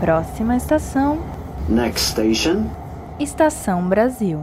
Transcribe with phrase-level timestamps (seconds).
[0.00, 1.18] Próxima estação.
[1.68, 2.64] Next station.
[3.18, 4.40] Estação Brasil.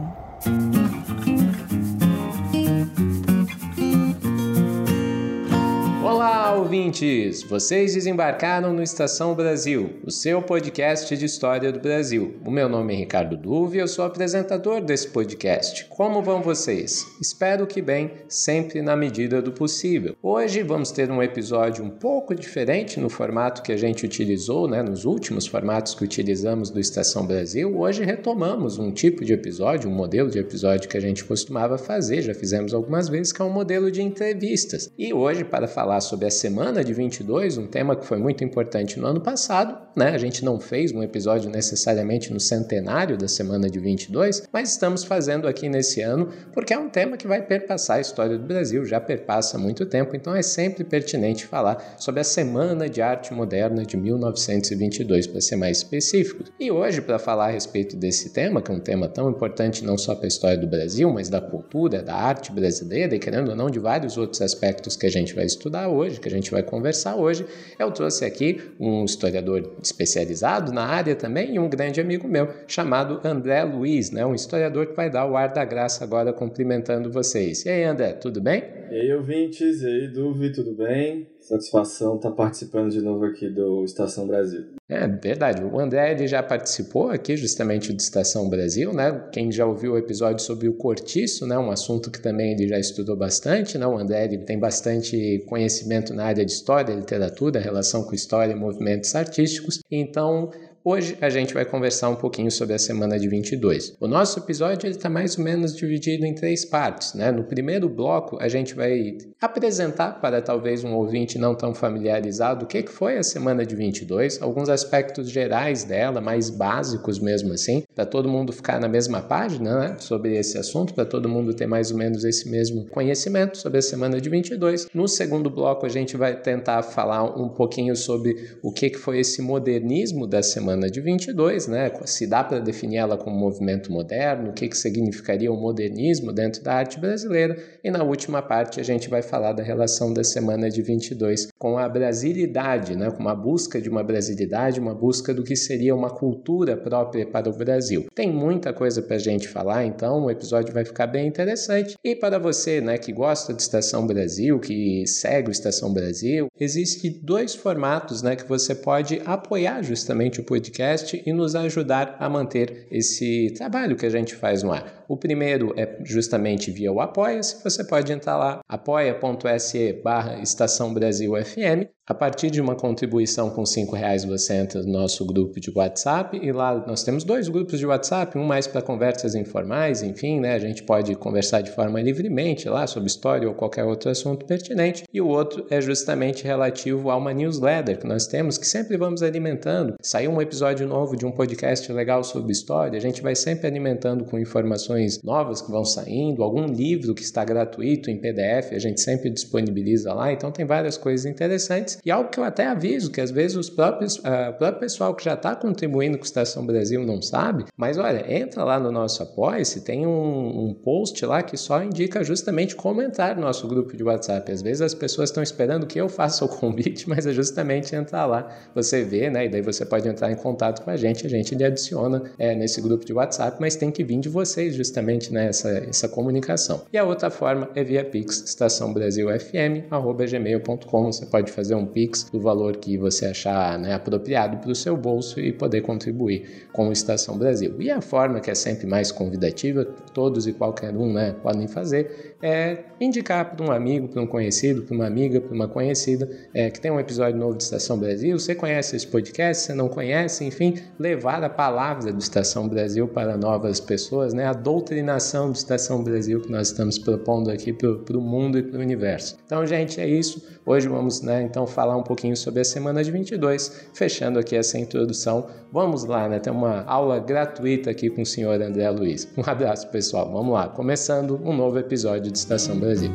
[6.00, 7.44] Olá, ouvintes!
[7.44, 12.34] Vocês desembarcaram no Estação Brasil, o seu podcast de história do Brasil.
[12.44, 15.86] O meu nome é Ricardo Duve e eu sou apresentador desse podcast.
[15.88, 17.06] Como vão vocês?
[17.22, 20.16] Espero que bem, sempre na medida do possível.
[20.20, 24.82] Hoje vamos ter um episódio um pouco diferente no formato que a gente utilizou, né,
[24.82, 27.78] nos últimos formatos que utilizamos do Estação Brasil.
[27.78, 32.22] Hoje retomamos um tipo de episódio, um modelo de episódio que a gente costumava fazer,
[32.22, 34.90] já fizemos algumas vezes, que é um modelo de entrevistas.
[34.98, 38.98] E hoje, para falar sobre a semana de 22, um tema que foi muito importante
[38.98, 40.08] no ano passado, né?
[40.08, 45.04] A gente não fez um episódio necessariamente no centenário da semana de 22, mas estamos
[45.04, 48.82] fazendo aqui nesse ano porque é um tema que vai perpassar a história do Brasil,
[48.86, 53.34] já perpassa há muito tempo, então é sempre pertinente falar sobre a Semana de Arte
[53.34, 56.44] Moderna de 1922, para ser mais específico.
[56.58, 59.98] E hoje, para falar a respeito desse tema, que é um tema tão importante não
[59.98, 63.56] só para a história do Brasil, mas da cultura, da arte brasileira e, querendo ou
[63.56, 66.62] não, de vários outros aspectos que a gente vai estudar hoje, que a gente vai
[66.62, 67.44] conversar hoje,
[67.78, 73.20] eu trouxe aqui um historiador especializado na área também e um grande amigo meu chamado
[73.24, 74.24] André Luiz, né?
[74.24, 77.64] um historiador que vai dar o ar da graça agora cumprimentando vocês.
[77.64, 78.64] E aí, André, tudo bem?
[78.90, 81.26] E aí, ouvintes, e aí, Duvi, tudo bem?
[81.48, 84.66] Satisfação estar participando de novo aqui do Estação Brasil.
[84.86, 85.64] É verdade.
[85.64, 89.28] O André ele já participou aqui justamente do Estação Brasil, né?
[89.32, 91.58] Quem já ouviu o episódio sobre o cortiço, né?
[91.58, 93.86] Um assunto que também ele já estudou bastante, né?
[93.86, 98.56] O André ele tem bastante conhecimento na área de história, literatura, relação com história e
[98.56, 99.80] movimentos artísticos.
[99.90, 100.50] Então,
[100.90, 103.98] Hoje a gente vai conversar um pouquinho sobre a semana de 22.
[104.00, 107.12] O nosso episódio está mais ou menos dividido em três partes.
[107.12, 107.30] Né?
[107.30, 112.66] No primeiro bloco, a gente vai apresentar para talvez um ouvinte não tão familiarizado o
[112.66, 118.06] que foi a semana de 22, alguns aspectos gerais dela, mais básicos mesmo assim, para
[118.06, 119.96] todo mundo ficar na mesma página né?
[119.98, 123.82] sobre esse assunto, para todo mundo ter mais ou menos esse mesmo conhecimento sobre a
[123.82, 124.88] semana de 22.
[124.94, 129.42] No segundo bloco, a gente vai tentar falar um pouquinho sobre o que foi esse
[129.42, 131.90] modernismo da semana semana de 22, né?
[132.04, 136.62] Se dá para definir ela como movimento moderno, o que, que significaria o modernismo dentro
[136.62, 137.56] da arte brasileira.
[137.82, 141.76] E na última parte a gente vai falar da relação da semana de 22 com
[141.76, 143.10] a brasilidade, né?
[143.10, 147.50] Com uma busca de uma brasilidade, uma busca do que seria uma cultura própria para
[147.50, 148.06] o Brasil.
[148.14, 151.96] Tem muita coisa para a gente falar, então o episódio vai ficar bem interessante.
[152.04, 157.18] E para você, né, que gosta de Estação Brasil, que segue o Estação Brasil, existem
[157.22, 162.86] dois formatos, né, que você pode apoiar justamente o podcast e nos ajudar a manter
[162.90, 164.97] esse trabalho que a gente faz no ar.
[165.08, 171.32] O primeiro é justamente via o Apoia-se, você pode entrar lá, apoia.se barra Estação Brasil
[171.42, 175.70] FM a partir de uma contribuição com R$ reais você entra no nosso grupo de
[175.70, 180.40] WhatsApp e lá nós temos dois grupos de WhatsApp, um mais para conversas informais, enfim,
[180.40, 180.54] né?
[180.54, 185.04] A gente pode conversar de forma livremente lá sobre história ou qualquer outro assunto pertinente,
[185.12, 189.22] e o outro é justamente relativo a uma newsletter que nós temos que sempre vamos
[189.22, 189.94] alimentando.
[190.00, 194.24] Saiu um episódio novo de um podcast legal sobre história, a gente vai sempre alimentando
[194.24, 199.00] com informações novas que vão saindo, algum livro que está gratuito em PDF, a gente
[199.00, 201.98] sempre disponibiliza lá, então tem várias coisas interessantes.
[202.04, 205.24] E algo que eu até aviso, que às vezes os próprios, uh, próprio pessoal que
[205.24, 209.82] já está contribuindo com Estação Brasil não sabe, mas olha, entra lá no nosso apoia-se,
[209.82, 214.02] tem um, um, post lá que só indica justamente como entrar no nosso grupo de
[214.02, 214.50] WhatsApp.
[214.50, 218.26] Às vezes as pessoas estão esperando que eu faça o convite, mas é justamente entrar
[218.26, 219.46] lá, você vê, né?
[219.46, 222.54] E daí você pode entrar em contato com a gente, a gente lhe adiciona é,
[222.54, 224.87] nesse grupo de WhatsApp, mas tem que vir de vocês justamente
[225.30, 226.82] nessa né, essa comunicação.
[226.92, 231.12] E a outra forma é via Pix, estaçãobrasilfm.gmail.com.
[231.12, 234.96] Você pode fazer um Pix do valor que você achar né, apropriado para o seu
[234.96, 237.80] bolso e poder contribuir com o Estação Brasil.
[237.80, 242.36] E a forma que é sempre mais convidativa, todos e qualquer um né, podem fazer,
[242.42, 246.70] é indicar para um amigo, para um conhecido, para uma amiga, para uma conhecida é,
[246.70, 248.38] que tem um episódio novo de Estação Brasil.
[248.38, 249.64] Você conhece esse podcast?
[249.64, 250.44] Você não conhece?
[250.44, 254.46] Enfim, levar a palavra do Estação Brasil para novas pessoas, né?
[254.46, 258.78] a doutrinação do Estação Brasil que nós estamos propondo aqui para o mundo e para
[258.78, 259.36] o universo.
[259.44, 260.40] Então, gente, é isso.
[260.64, 264.78] Hoje vamos né, então falar um pouquinho sobre a semana de 22, fechando aqui essa
[264.78, 265.48] introdução.
[265.72, 266.38] Vamos lá, né?
[266.38, 269.28] Tem uma aula gratuita aqui com o senhor André Luiz.
[269.36, 270.30] Um abraço, pessoal.
[270.30, 273.10] Vamos lá, começando um novo episódio de Estação Brasil.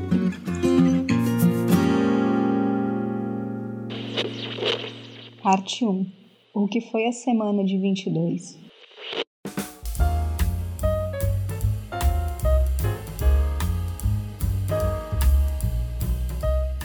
[5.42, 6.06] Parte 1.
[6.54, 8.63] O que foi a semana de 22?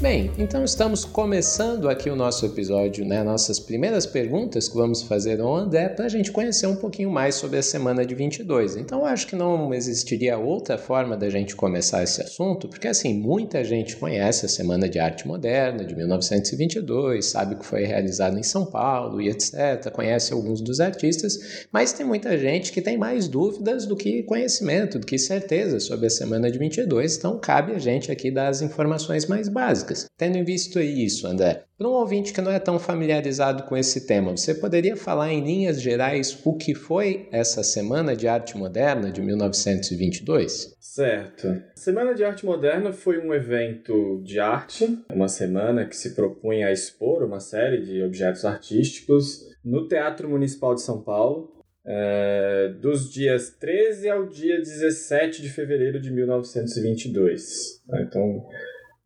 [0.01, 3.25] Bem, então estamos começando aqui o nosso episódio, né?
[3.25, 7.35] Nossas primeiras perguntas que vamos fazer ao André para a gente conhecer um pouquinho mais
[7.35, 8.77] sobre a semana de 22.
[8.77, 13.65] Então, acho que não existiria outra forma da gente começar esse assunto, porque assim, muita
[13.65, 18.67] gente conhece a Semana de Arte Moderna de 1922, sabe que foi realizada em São
[18.67, 23.85] Paulo e etc., conhece alguns dos artistas, mas tem muita gente que tem mais dúvidas
[23.85, 28.13] do que conhecimento, do que certeza sobre a Semana de 22, então cabe a gente
[28.13, 30.07] aqui dar as informações mais básicas básicas.
[30.17, 34.07] Tendo em vista isso, André, para um ouvinte que não é tão familiarizado com esse
[34.07, 39.11] tema, você poderia falar em linhas gerais o que foi essa Semana de Arte Moderna
[39.11, 40.77] de 1922?
[40.81, 41.63] Certo.
[41.77, 46.73] Semana de Arte Moderna foi um evento de arte, uma semana que se propunha a
[46.73, 51.53] expor uma série de objetos artísticos no Teatro Municipal de São Paulo,
[51.87, 57.83] é, dos dias 13 ao dia 17 de fevereiro de 1922.
[58.01, 58.45] Então,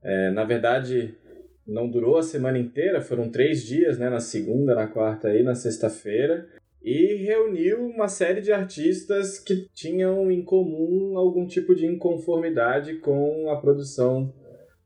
[0.02, 1.14] é, na verdade,
[1.66, 4.10] não durou a semana inteira, foram três dias, né?
[4.10, 6.46] Na segunda, na quarta e na sexta-feira.
[6.82, 13.48] E reuniu uma série de artistas que tinham em comum algum tipo de inconformidade com
[13.50, 14.34] a produção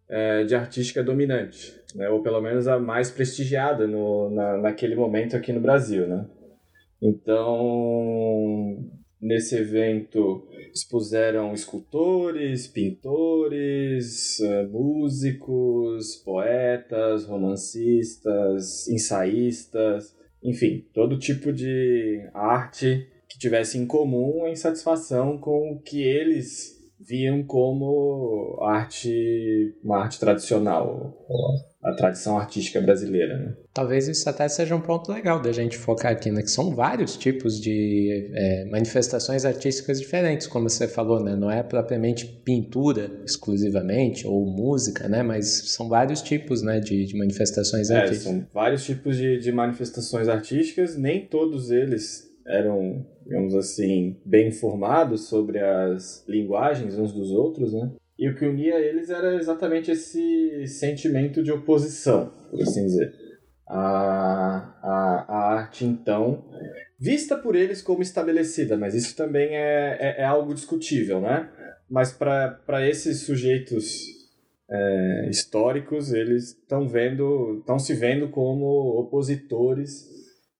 [0.09, 2.09] é, de artística dominante, né?
[2.11, 6.07] ou pelo menos a mais prestigiada no, na, naquele momento aqui no Brasil.
[6.07, 6.27] Né?
[7.01, 8.79] Então,
[9.21, 23.09] nesse evento, expuseram escultores, pintores, eh, músicos, poetas, romancistas, ensaístas, enfim, todo tipo de arte
[23.29, 30.19] que tivesse em comum a insatisfação com o que eles viam como arte, uma arte
[30.19, 31.15] tradicional,
[31.87, 33.39] a tradição artística brasileira.
[33.39, 33.55] Né?
[33.73, 36.43] Talvez isso até seja um ponto legal da gente focar aqui, né?
[36.43, 41.37] Que são vários tipos de é, manifestações artísticas diferentes, como você falou, né?
[41.37, 45.23] Não é propriamente pintura exclusivamente ou música, né?
[45.23, 46.81] Mas são vários tipos, né?
[46.81, 48.33] De, de manifestações é, artísticas.
[48.33, 50.97] São vários tipos de, de manifestações artísticas.
[50.97, 57.93] Nem todos eles eram, digamos assim, bem informados sobre as linguagens uns dos outros, né?
[58.19, 63.13] E o que unia eles era exatamente esse sentimento de oposição, por assim dizer.
[63.69, 66.45] A, a, a arte, então,
[66.99, 71.51] vista por eles como estabelecida, mas isso também é, é, é algo discutível, né?
[71.91, 74.07] Mas para esses sujeitos
[74.71, 80.16] é, históricos, eles estão vendo, estão se vendo como opositores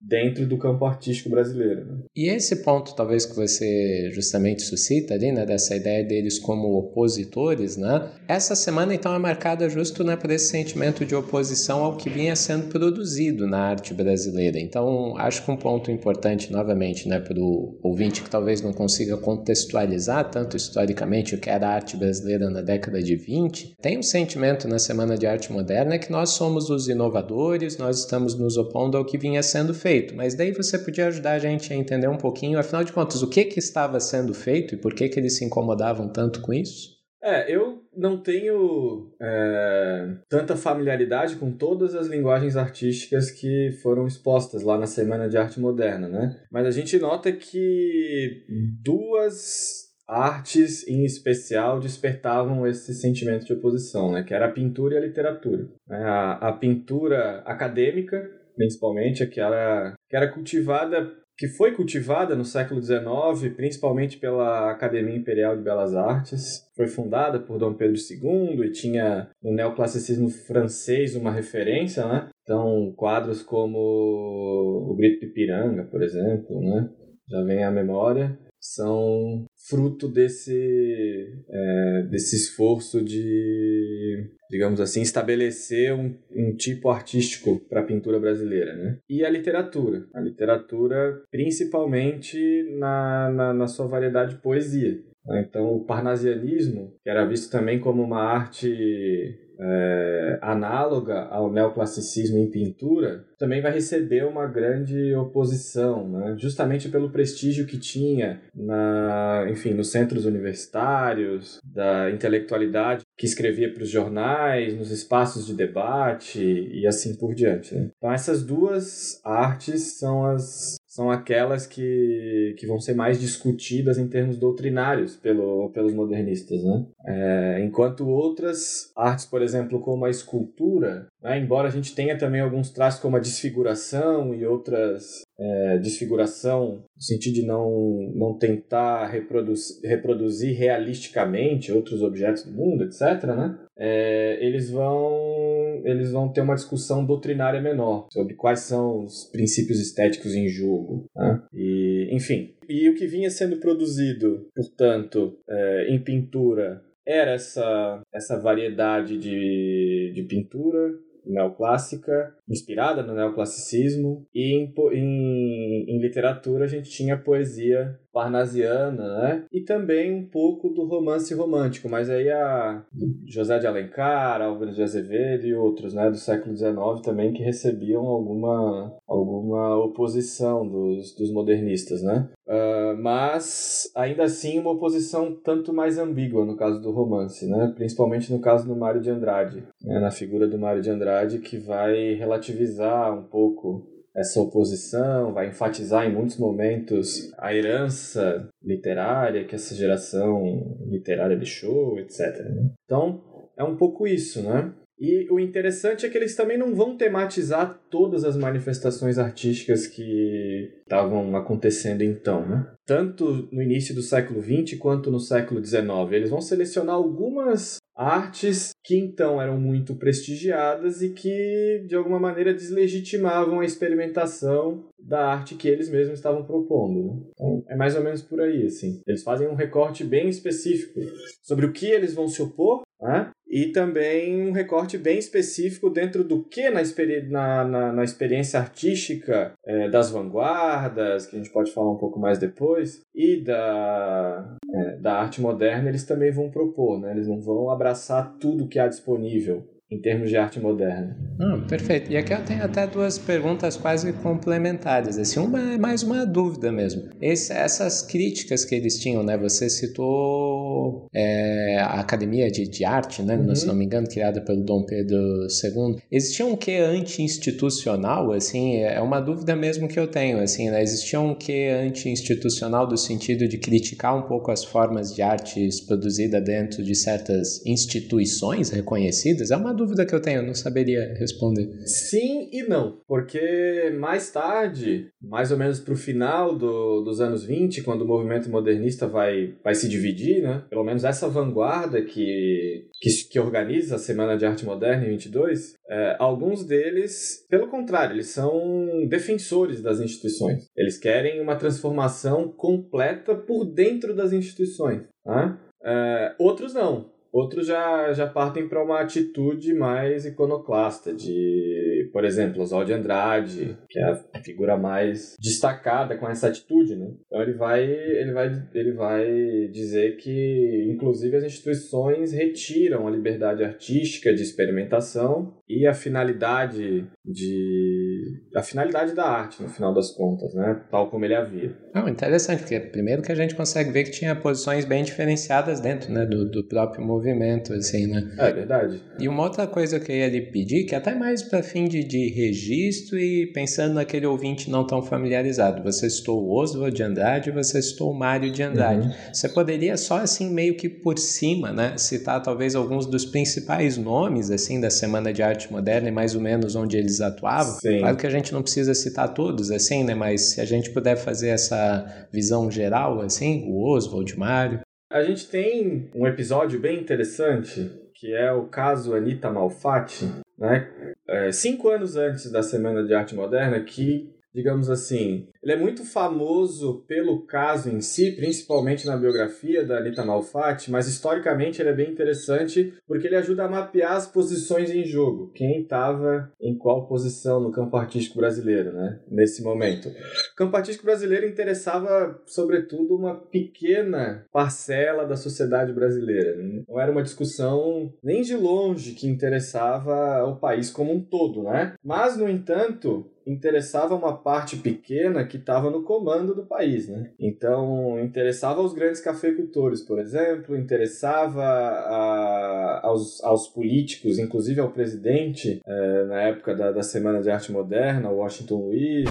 [0.07, 1.85] dentro do campo artístico brasileiro.
[1.85, 1.99] Né?
[2.15, 7.77] E esse ponto, talvez que você justamente suscita ali, né, dessa ideia deles como opositores,
[7.77, 8.09] né?
[8.29, 12.37] Essa semana então é marcada justo né, por esse sentimento de oposição ao que vinha
[12.37, 14.59] sendo produzido na arte brasileira.
[14.61, 19.17] Então, acho que um ponto importante, novamente, né, para o ouvinte que talvez não consiga
[19.17, 24.03] contextualizar tanto historicamente o que era a arte brasileira na década de 20, tem um
[24.03, 28.97] sentimento na Semana de Arte Moderna que nós somos os inovadores, nós estamos nos opondo
[28.97, 32.09] ao que vinha sendo feito feito, mas daí você podia ajudar a gente a entender
[32.09, 35.19] um pouquinho, afinal de contas, o que, que estava sendo feito e por que, que
[35.19, 36.97] eles se incomodavam tanto com isso?
[37.23, 44.63] É, eu não tenho é, tanta familiaridade com todas as linguagens artísticas que foram expostas
[44.63, 46.41] lá na Semana de Arte Moderna, né?
[46.53, 48.45] Mas a gente nota que
[48.81, 54.23] duas artes em especial despertavam esse sentimento de oposição, né?
[54.23, 55.67] Que era a pintura e a literatura.
[55.91, 63.55] A, a pintura acadêmica principalmente, aquela que era cultivada, que foi cultivada no século XIX,
[63.55, 66.67] principalmente pela Academia Imperial de Belas Artes.
[66.75, 72.29] Foi fundada por Dom Pedro II e tinha no neoclassicismo francês uma referência, né?
[72.43, 76.89] Então, quadros como O Grito de Piranga, por exemplo, né?
[77.29, 78.39] Já vem à memória
[78.75, 87.81] são fruto desse, é, desse esforço de, digamos assim, estabelecer um, um tipo artístico para
[87.81, 88.75] a pintura brasileira.
[88.75, 88.99] Né?
[89.09, 90.07] E a literatura.
[90.15, 95.01] A literatura, principalmente na, na, na sua variedade de poesia.
[95.29, 102.51] Então, o parnasianismo, que era visto também como uma arte é, análoga ao neoclassicismo em
[102.51, 106.35] pintura, também vai receber uma grande oposição, né?
[106.39, 113.83] justamente pelo prestígio que tinha na, enfim, nos centros universitários, da intelectualidade que escrevia para
[113.83, 117.75] os jornais, nos espaços de debate e assim por diante.
[117.75, 117.91] Né?
[117.97, 124.09] Então essas duas artes são as são aquelas que, que vão ser mais discutidas em
[124.09, 126.65] termos doutrinários pelo, pelos modernistas.
[126.65, 126.87] Né?
[127.07, 132.41] É, enquanto outras artes, por exemplo, como a escultura, né, embora a gente tenha também
[132.41, 139.07] alguns traços como a desfiguração e outras é, desfiguração, no sentido de não, não tentar
[139.09, 143.59] reproduzir, reproduzir realisticamente outros objetos do mundo, etc., né?
[143.79, 149.81] É, eles vão eles vão ter uma discussão doutrinária menor sobre quais são os princípios
[149.81, 151.05] estéticos em jogo.
[151.15, 151.43] Né?
[151.53, 158.39] E, enfim, e o que vinha sendo produzido, portanto, é, em pintura era essa, essa
[158.39, 160.93] variedade de, de pintura
[161.27, 169.45] neoclássica, inspirada no neoclassicismo, e em, em, em literatura a gente tinha poesia parnasiana, né?
[169.53, 172.83] E também um pouco do romance romântico, mas aí a
[173.27, 178.07] José de Alencar, Álvares de Azevedo e outros, né, do século XIX também que recebiam
[178.07, 182.27] alguma, alguma oposição dos, dos modernistas, né?
[182.47, 187.73] Uh, mas ainda assim uma oposição tanto mais ambígua no caso do romance, né?
[187.75, 190.01] Principalmente no caso do Mário de Andrade, né?
[190.01, 196.07] na figura do Mário de Andrade que vai relativizar um pouco essa oposição, vai enfatizar
[196.07, 202.21] em muitos momentos a herança literária que essa geração literária deixou, etc.
[202.49, 202.71] Né?
[202.85, 203.23] Então,
[203.59, 204.73] é um pouco isso, né?
[204.99, 210.73] E o interessante é que eles também não vão tematizar todas as manifestações artísticas que
[210.83, 212.67] estavam acontecendo então, né?
[212.87, 215.83] Tanto no início do século XX quanto no século XIX.
[216.13, 222.53] Eles vão selecionar algumas artes que então eram muito prestigiadas e que de alguma maneira
[222.53, 227.05] deslegitimavam a experimentação da arte que eles mesmos estavam propondo.
[227.05, 227.21] Né?
[227.33, 229.01] Então, é mais ou menos por aí, assim.
[229.07, 231.01] Eles fazem um recorte bem específico
[231.43, 233.31] sobre o que eles vão se opor né?
[233.49, 238.59] e também um recorte bem específico dentro do que na, experi na, na, na experiência
[238.59, 244.57] artística é, das vanguardas, que a gente pode falar um pouco mais depois, e da,
[244.75, 247.13] é, da arte moderna, eles também vão propor, né?
[247.13, 251.17] eles não vão abraçar tudo que há disponível em termos de arte moderna.
[251.41, 252.11] Hum, perfeito.
[252.11, 255.17] E aqui eu tenho até duas perguntas quase complementares.
[255.17, 257.05] Assim, uma é mais uma dúvida mesmo.
[257.21, 259.39] Esse, essas críticas que eles tinham, né?
[259.39, 263.37] Você citou é, a Academia de, de Arte, né?
[263.37, 263.55] Uhum.
[263.55, 265.99] Se não me engano, criada pelo Dom Pedro II.
[266.11, 268.79] Existia um quê anti-institucional, assim?
[268.79, 270.83] É uma dúvida mesmo que eu tenho, assim, né?
[270.83, 276.43] Existia um quê anti-institucional do sentido de criticar um pouco as formas de artes produzidas
[276.43, 279.53] dentro de certas instituições reconhecidas?
[279.53, 281.69] É uma dúvida que eu tenho, não saberia responder.
[281.87, 287.45] Sim e não, porque mais tarde, mais ou menos para o final do, dos anos
[287.45, 290.65] 20, quando o movimento modernista vai, vai se dividir, né?
[290.69, 295.75] pelo menos essa vanguarda que, que, que organiza a Semana de Arte Moderna em 22,
[295.89, 300.67] é, alguns deles, pelo contrário, eles são defensores das instituições.
[300.77, 305.03] Eles querem uma transformação completa por dentro das instituições.
[305.25, 305.59] Né?
[305.85, 307.16] É, outros não.
[307.37, 313.77] Outros já, já partem para uma atitude mais iconoclasta, de, por exemplo, Oswald de Andrade,
[313.91, 317.13] que é a figura mais destacada com essa atitude, né?
[317.27, 323.63] Então ele vai, ele vai, ele vai dizer que, inclusive, as instituições retiram a liberdade
[323.63, 330.55] artística de experimentação e a finalidade de a finalidade da arte no final das contas,
[330.55, 330.83] né?
[330.91, 331.77] Tal como ele havia.
[331.97, 336.13] Não, interessante, porque primeiro que a gente consegue ver que tinha posições bem diferenciadas dentro,
[336.13, 338.23] né, do, do próprio movimento, assim, né?
[338.37, 339.03] É verdade.
[339.19, 341.89] E uma outra coisa que eu ia lhe pedir, que é até mais para fim
[341.89, 347.03] de, de registro e pensando naquele ouvinte não tão familiarizado, você citou o Oswald de
[347.03, 349.07] Andrade, você citou o Mário de Andrade.
[349.07, 349.15] Uhum.
[349.33, 354.51] Você poderia só assim meio que por cima, né, citar talvez alguns dos principais nomes
[354.51, 357.73] assim da Semana de Arte Moderna e mais ou menos onde eles atuavam?
[357.81, 358.01] Sim.
[358.01, 361.17] Claro que a gente não precisa citar todos assim, né, mas se a gente puder
[361.17, 361.86] fazer essa
[362.33, 364.81] visão geral assim, o Oswald, o Mário.
[365.11, 370.25] A gente tem um episódio bem interessante que é o caso Anita Malfatti,
[370.59, 370.91] né?
[371.29, 376.05] É, cinco anos antes da Semana de Arte Moderna, que digamos assim, ele é muito
[376.05, 381.93] famoso pelo caso em si, principalmente na biografia da Anita Malfatti, mas historicamente ele é
[381.93, 387.09] bem interessante porque ele ajuda a mapear as posições em jogo, quem estava em qual
[387.09, 390.09] posição no campo artístico brasileiro, né, nesse momento.
[390.09, 396.63] O campo artístico brasileiro interessava, sobretudo, uma pequena parcela da sociedade brasileira.
[396.89, 401.95] Não era uma discussão nem de longe que interessava o país como um todo, né?
[402.05, 407.31] Mas, no entanto, interessava uma parte pequena que estava no comando do país, né?
[407.39, 415.81] Então, interessava aos grandes cafeicultores, por exemplo, interessava a, aos, aos políticos, inclusive ao presidente,
[415.85, 419.31] é, na época da, da Semana de Arte Moderna, Washington Luiz.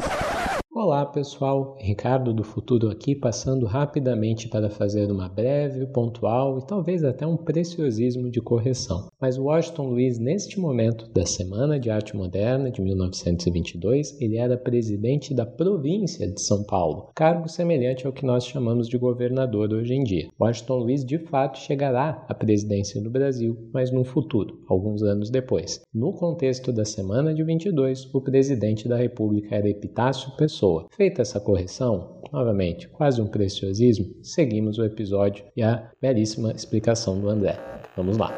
[0.78, 7.02] Olá pessoal, Ricardo do Futuro aqui, passando rapidamente para fazer uma breve, pontual e talvez
[7.02, 9.08] até um preciosismo de correção.
[9.18, 15.34] Mas Washington Luiz, neste momento da Semana de Arte Moderna de 1922, ele era presidente
[15.34, 20.04] da província de São Paulo, cargo semelhante ao que nós chamamos de governador hoje em
[20.04, 20.28] dia.
[20.38, 25.82] Washington Luiz de fato chegará à presidência do Brasil, mas no futuro, alguns anos depois.
[25.94, 30.88] No contexto da Semana de 22, o presidente da República era Epitácio Pessoa pessoa.
[30.96, 37.30] Feita essa correção, novamente, quase um preciosismo, seguimos o episódio e a belíssima explicação do
[37.30, 37.58] André.
[37.96, 38.34] Vamos lá.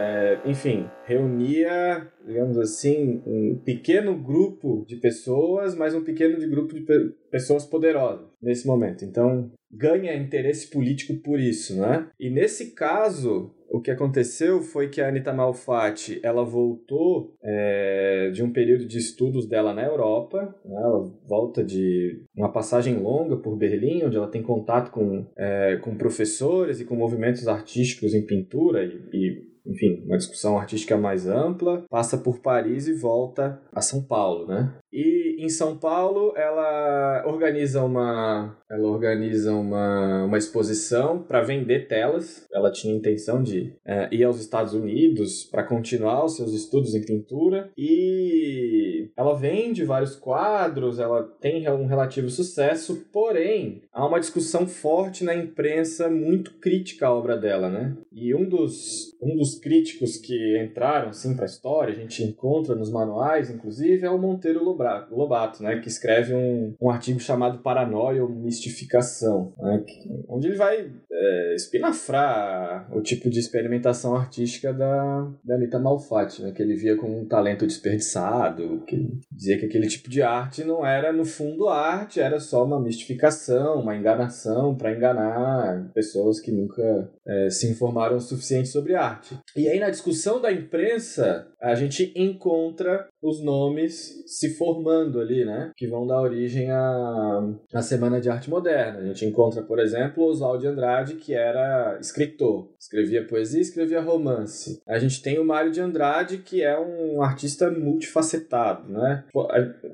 [0.00, 6.72] É, enfim, reunia, digamos assim, um pequeno grupo de pessoas, mas um pequeno de grupo
[6.72, 9.04] de pe pessoas poderosas nesse momento.
[9.04, 12.08] Então, ganha interesse político por isso, né?
[12.18, 18.42] E nesse caso, o que aconteceu foi que a Anita Malfatti ela voltou é, de
[18.42, 20.54] um período de estudos dela na Europa.
[20.64, 20.74] Né?
[20.74, 25.96] Ela volta de uma passagem longa por Berlim, onde ela tem contato com, é, com
[25.96, 31.84] professores e com movimentos artísticos em pintura e, e enfim, uma discussão artística mais ampla,
[31.88, 34.74] passa por Paris e volta a São Paulo, né?
[34.92, 42.46] E em São Paulo ela organiza uma ela organiza uma, uma exposição para vender telas.
[42.52, 47.04] Ela tinha intenção de é, ir aos Estados Unidos para continuar os seus estudos em
[47.04, 54.66] pintura e ela vende vários quadros, ela tem um relativo sucesso, porém há uma discussão
[54.66, 57.96] forte na imprensa muito crítica à obra dela, né?
[58.12, 62.74] E um dos, um dos críticos que entraram assim para a história, a gente encontra
[62.74, 65.78] nos manuais, inclusive, é o Monteiro Lobato, né?
[65.80, 69.84] Que escreve um, um artigo chamado Paranoia ou Mistificação, né?
[70.28, 76.52] onde ele vai é, espinafrar o tipo de experimentação artística da, da Anitta Malfatti, né?
[76.52, 80.84] Que ele via como um talento desperdiçado, que dizia que aquele tipo de arte não
[80.84, 87.10] era, no fundo, arte, era só uma mistificação, uma enganação para enganar pessoas que nunca
[87.28, 89.38] é, se informaram o suficiente sobre arte.
[89.54, 95.72] E aí, na discussão da imprensa, a gente encontra os nomes se formando ali, né?
[95.76, 99.00] Que vão dar origem à, à Semana de Arte Moderna.
[99.00, 102.70] A gente encontra, por exemplo, Oswald de Andrade, que era escritor.
[102.78, 104.80] Escrevia poesia, escrevia romance.
[104.86, 109.24] A gente tem o Mário de Andrade, que é um artista multifacetado, né?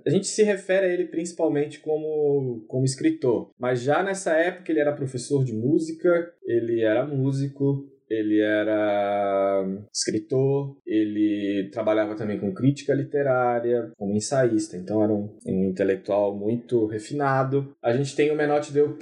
[0.07, 3.51] A gente se refere a ele principalmente como, como escritor.
[3.59, 7.89] Mas já nessa época ele era professor de música, ele era músico,
[8.21, 15.65] ele era escritor, ele trabalhava também com crítica literária, como ensaísta, então era um, um
[15.71, 17.75] intelectual muito refinado.
[17.83, 18.97] A gente tem o Menotti Del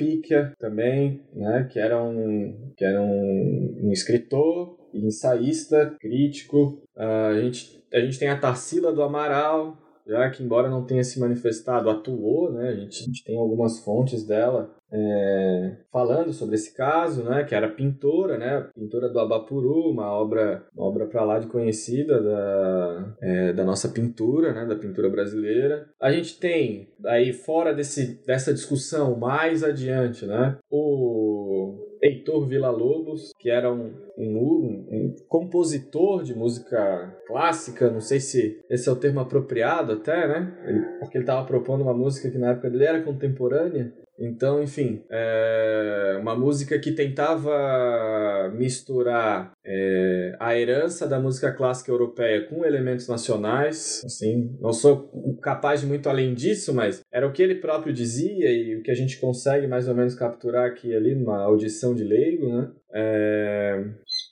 [0.59, 6.83] também, né, que era um, que era um, um escritor, ensaísta, crítico.
[6.96, 11.05] Uh, a, gente, a gente tem a Tarsila do Amaral, já que embora não tenha
[11.05, 12.70] se manifestado, atuou, né?
[12.70, 17.55] A gente, a gente tem algumas fontes dela é, falando sobre esse caso, né, que
[17.55, 23.17] era pintora, né, pintora do Abapuru, uma obra, uma obra para lá de conhecida da,
[23.21, 25.89] é, da nossa pintura, né, da pintura brasileira.
[26.01, 33.49] A gente tem aí fora desse, dessa discussão mais adiante, né, o Heitor Villa-Lobos, que
[33.49, 39.21] era um, um, um, compositor de música clássica, não sei se esse é o termo
[39.21, 40.53] apropriado até, né?
[40.67, 45.03] Ele, porque ele estava propondo uma música que na época dele era contemporânea, então, enfim,
[45.11, 53.09] é uma música que tentava misturar é, a herança da música clássica europeia com elementos
[53.09, 54.03] nacionais.
[54.05, 55.11] Assim, não sou
[55.42, 58.90] capaz de muito além disso, mas era o que ele próprio dizia e o que
[58.90, 62.70] a gente consegue mais ou menos capturar aqui ali numa audição de leigo, né?
[62.94, 63.85] É...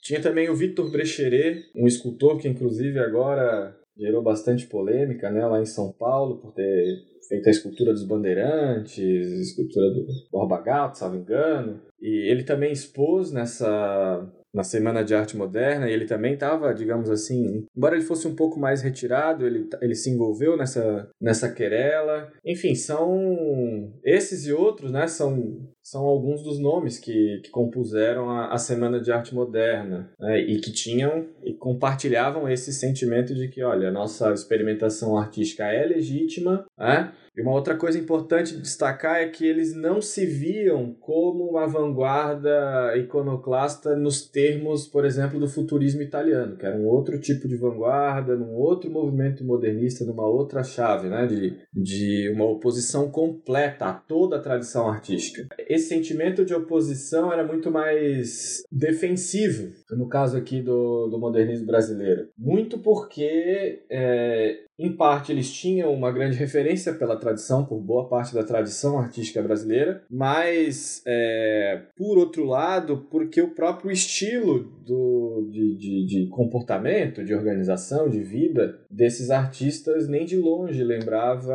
[0.03, 5.61] Tinha também o Victor Brecheret, um escultor que inclusive agora gerou bastante polêmica, né, lá
[5.61, 11.19] em São Paulo por ter feito a escultura dos bandeirantes, escultura do Borba Gato, me
[11.19, 11.79] engano.
[12.01, 17.09] E ele também expôs nessa na Semana de Arte Moderna, e ele também estava, digamos
[17.09, 22.31] assim, embora ele fosse um pouco mais retirado, ele, ele se envolveu nessa, nessa querela.
[22.45, 28.53] Enfim, são esses e outros, né, são, são alguns dos nomes que, que compuseram a,
[28.53, 33.63] a Semana de Arte Moderna, né, e que tinham e compartilhavam esse sentimento de que,
[33.63, 39.21] olha, a nossa experimentação artística é legítima, né, e uma outra coisa importante de destacar
[39.21, 45.47] é que eles não se viam como uma vanguarda iconoclasta nos termos, por exemplo, do
[45.47, 50.61] futurismo italiano, que era um outro tipo de vanguarda, num outro movimento modernista, numa outra
[50.61, 51.25] chave, né?
[51.25, 55.47] de, de uma oposição completa a toda a tradição artística.
[55.69, 62.27] Esse sentimento de oposição era muito mais defensivo, no caso aqui do, do modernismo brasileiro.
[62.37, 68.33] Muito porque é, Em parte, eles tinham uma grande referência pela tradição, por boa parte
[68.33, 75.75] da tradição artística brasileira, mas, é, por outro lado, porque o próprio estilo do, de,
[75.75, 81.53] de, de comportamento, de organização, de vida desses artistas nem de longe lembrava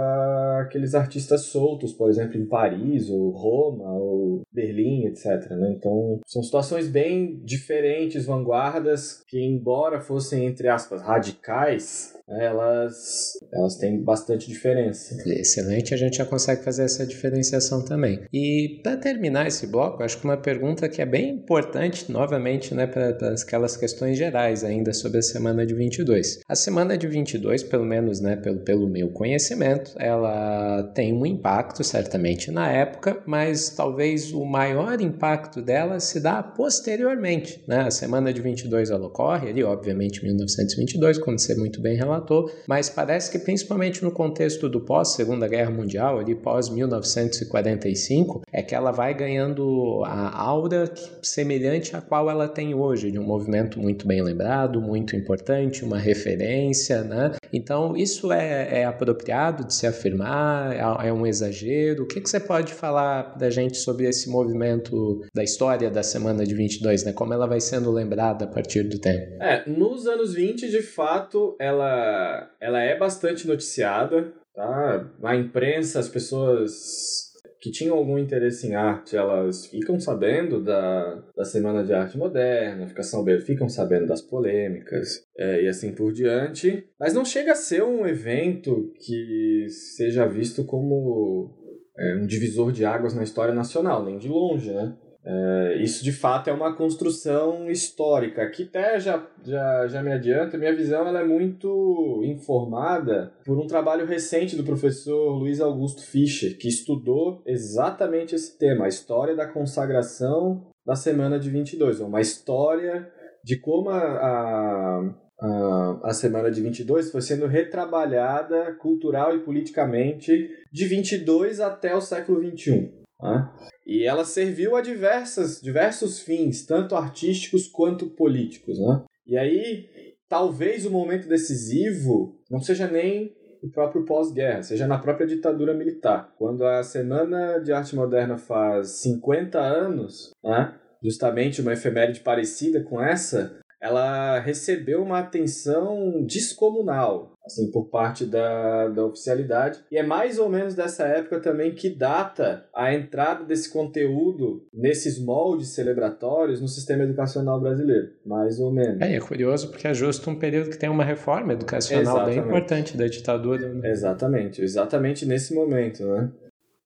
[0.61, 5.51] aqueles artistas soltos, por exemplo, em Paris, ou Roma, ou Berlim, etc.
[5.51, 5.75] Né?
[5.77, 14.03] Então, são situações bem diferentes, vanguardas, que, embora fossem, entre aspas, radicais, elas, elas têm
[14.03, 15.17] bastante diferença.
[15.27, 18.21] Excelente, a gente já consegue fazer essa diferenciação também.
[18.33, 22.87] E para terminar esse bloco, acho que uma pergunta que é bem importante, novamente, né,
[22.87, 26.41] para aquelas questões gerais ainda sobre a semana de 22.
[26.49, 31.85] A semana de 22, pelo menos né, pelo, pelo meu conhecimento, ela tem um impacto,
[31.85, 37.63] certamente, na época, mas talvez o maior impacto dela se dá posteriormente.
[37.67, 37.81] Né?
[37.81, 42.51] A semana de 22 ela ocorre ali, obviamente, em 1922, quando você muito bem relatou,
[42.67, 48.91] mas parece que principalmente no contexto do pós-Segunda Guerra Mundial, ali pós-1945, é que ela
[48.91, 54.23] vai ganhando a aura semelhante à qual ela tem hoje, de um movimento muito bem
[54.23, 57.33] lembrado, muito importante, uma referência, né?
[57.53, 60.73] Então, isso é, é apropriado de se afirmar?
[60.73, 62.05] É, é um exagero?
[62.05, 66.45] O que, que você pode falar da gente sobre esse movimento da história da semana
[66.45, 67.13] de 22, né?
[67.13, 69.43] Como ela vai sendo lembrada a partir do tempo?
[69.43, 75.11] É, nos anos 20, de fato, ela ela, é bastante noticiada, tá?
[75.21, 77.26] Na imprensa, as pessoas
[77.67, 82.87] que tinham algum interesse em arte, elas ficam sabendo da, da Semana de Arte Moderna,
[82.87, 86.87] ficam sabendo, ficam sabendo das polêmicas é, e assim por diante.
[86.99, 91.51] Mas não chega a ser um evento que seja visto como
[91.99, 94.97] é, um divisor de águas na história nacional, nem de longe, né?
[95.29, 100.57] É, isso de fato é uma construção histórica que até já, já, já me adianta,
[100.57, 106.57] minha visão ela é muito informada por um trabalho recente do professor Luiz Augusto Fischer,
[106.57, 113.11] que estudou exatamente esse tema, a história da consagração da semana de 22, uma história
[113.43, 120.51] de como a, a, a, a semana de 22 foi sendo retrabalhada cultural e politicamente
[120.73, 123.06] de 22 até o século 21.
[123.23, 123.51] Né?
[123.87, 128.79] E ela serviu a diversas, diversos fins, tanto artísticos quanto políticos.
[128.79, 129.03] Né?
[129.27, 129.89] E aí,
[130.29, 136.33] talvez o momento decisivo não seja nem o próprio pós-guerra, seja na própria ditadura militar.
[136.39, 140.75] Quando a Semana de Arte Moderna faz 50 anos, né?
[141.03, 148.89] justamente uma efeméride parecida com essa, ela recebeu uma atenção descomunal assim, por parte da,
[148.89, 149.79] da oficialidade.
[149.91, 155.19] E é mais ou menos dessa época também que data a entrada desse conteúdo nesses
[155.19, 158.11] moldes celebratórios no sistema educacional brasileiro.
[158.25, 159.01] Mais ou menos.
[159.01, 162.35] É, é curioso porque é justo um período que tem uma reforma educacional exatamente.
[162.35, 163.73] bem importante da ditadura.
[163.73, 163.91] Né?
[163.91, 166.31] Exatamente, exatamente nesse momento, né?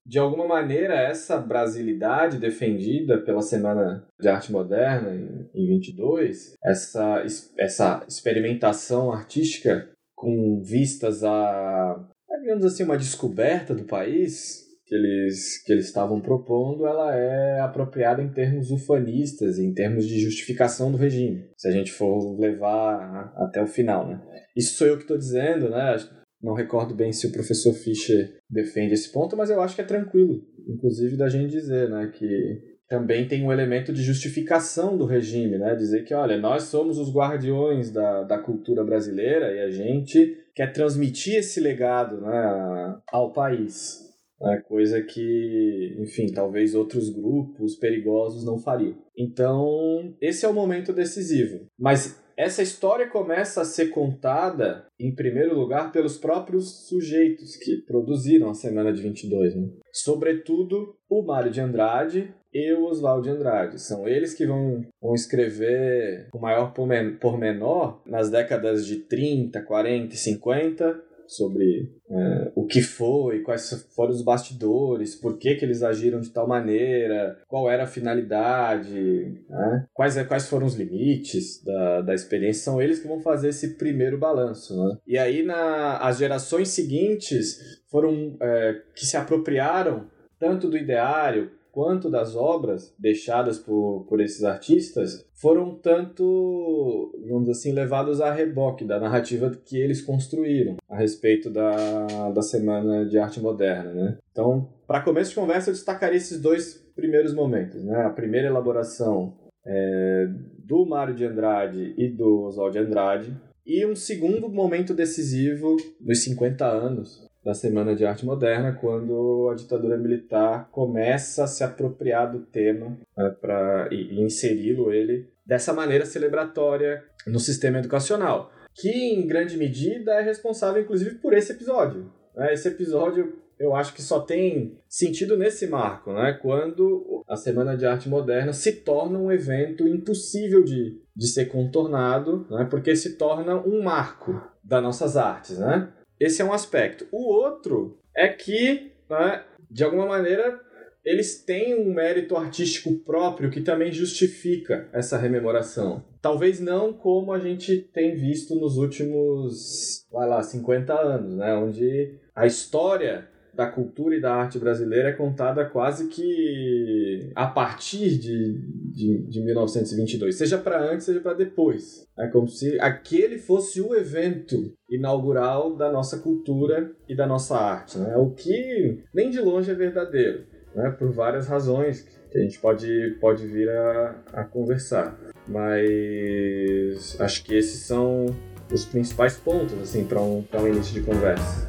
[0.06, 5.14] De alguma maneira, essa brasilidade defendida pela Semana de Arte Moderna
[5.54, 7.22] em 22, essa,
[7.56, 9.88] essa experimentação artística
[10.20, 12.08] com vistas a,
[12.42, 18.22] digamos assim, uma descoberta do país que eles que eles estavam propondo, ela é apropriada
[18.22, 23.62] em termos ufanistas, em termos de justificação do regime, se a gente for levar até
[23.62, 24.20] o final, né?
[24.54, 25.96] Isso sou eu que estou dizendo, né?
[26.42, 29.84] Não recordo bem se o professor Fischer defende esse ponto, mas eu acho que é
[29.84, 35.56] tranquilo, inclusive da gente dizer, né, que também tem um elemento de justificação do regime,
[35.56, 35.76] né?
[35.76, 40.72] Dizer que, olha, nós somos os guardiões da, da cultura brasileira e a gente quer
[40.72, 44.10] transmitir esse legado né, ao país.
[44.40, 44.60] Né?
[44.66, 48.98] Coisa que, enfim, talvez outros grupos perigosos não fariam.
[49.16, 51.66] Então, esse é o momento decisivo.
[51.78, 58.48] Mas essa história começa a ser contada, em primeiro lugar, pelos próprios sujeitos que produziram
[58.48, 59.54] a Semana de 22.
[59.54, 59.68] Né?
[59.92, 63.78] Sobretudo o Mário de Andrade e o Oswald de Andrade.
[63.78, 66.72] São eles que vão, vão escrever o maior
[67.20, 74.10] pormenor nas décadas de 30, 40 e 50 sobre é, o que foi, quais foram
[74.10, 79.86] os bastidores, por que, que eles agiram de tal maneira, qual era a finalidade, né?
[79.94, 82.64] quais, quais foram os limites da, da experiência.
[82.64, 84.76] São eles que vão fazer esse primeiro balanço.
[84.76, 84.96] Né?
[85.06, 90.06] E aí, na, as gerações seguintes foram é, que se apropriaram
[90.38, 97.72] tanto do ideário quanto das obras deixadas por, por esses artistas foram tanto, vamos assim,
[97.72, 103.40] levados a reboque da narrativa que eles construíram a respeito da, da Semana de Arte
[103.40, 104.18] Moderna, né?
[104.30, 108.04] Então, para começo de conversa, eu destacaria esses dois primeiros momentos, né?
[108.04, 110.28] A primeira elaboração é,
[110.58, 116.24] do Mário de Andrade e do Oswald de Andrade, E um segundo momento decisivo dos
[116.24, 122.30] 50 anos da Semana de Arte Moderna, quando a ditadura militar começa a se apropriar
[122.30, 128.90] do tema né, pra, e, e inseri-lo ele dessa maneira celebratória no sistema educacional, que
[128.90, 132.12] em grande medida é responsável inclusive por esse episódio.
[132.34, 132.52] Né?
[132.52, 136.32] Esse episódio eu acho que só tem sentido nesse marco, né?
[136.40, 142.46] quando a Semana de Arte Moderna se torna um evento impossível de, de ser contornado,
[142.50, 142.66] né?
[142.70, 145.58] porque se torna um marco das nossas artes.
[145.58, 145.92] Né?
[146.20, 147.08] Esse é um aspecto.
[147.10, 150.60] O outro é que, né, de alguma maneira,
[151.02, 156.04] eles têm um mérito artístico próprio que também justifica essa rememoração.
[156.20, 162.18] Talvez não como a gente tem visto nos últimos, vai lá, 50 anos, né, onde
[162.34, 168.58] a história da cultura e da arte brasileira é contada quase que a partir de,
[168.90, 172.06] de, de 1922, seja para antes, seja para depois.
[172.18, 177.98] É como se aquele fosse o evento inaugural da nossa cultura e da nossa arte,
[177.98, 178.16] né?
[178.16, 180.90] o que nem de longe é verdadeiro, né?
[180.98, 185.18] por várias razões que a gente pode, pode vir a, a conversar.
[185.48, 188.26] Mas acho que esses são
[188.72, 191.68] os principais pontos assim, para um, um início de conversa.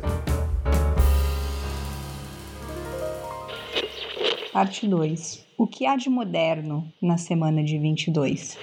[4.52, 5.46] Parte 2.
[5.58, 8.58] O que há de moderno na semana de 22?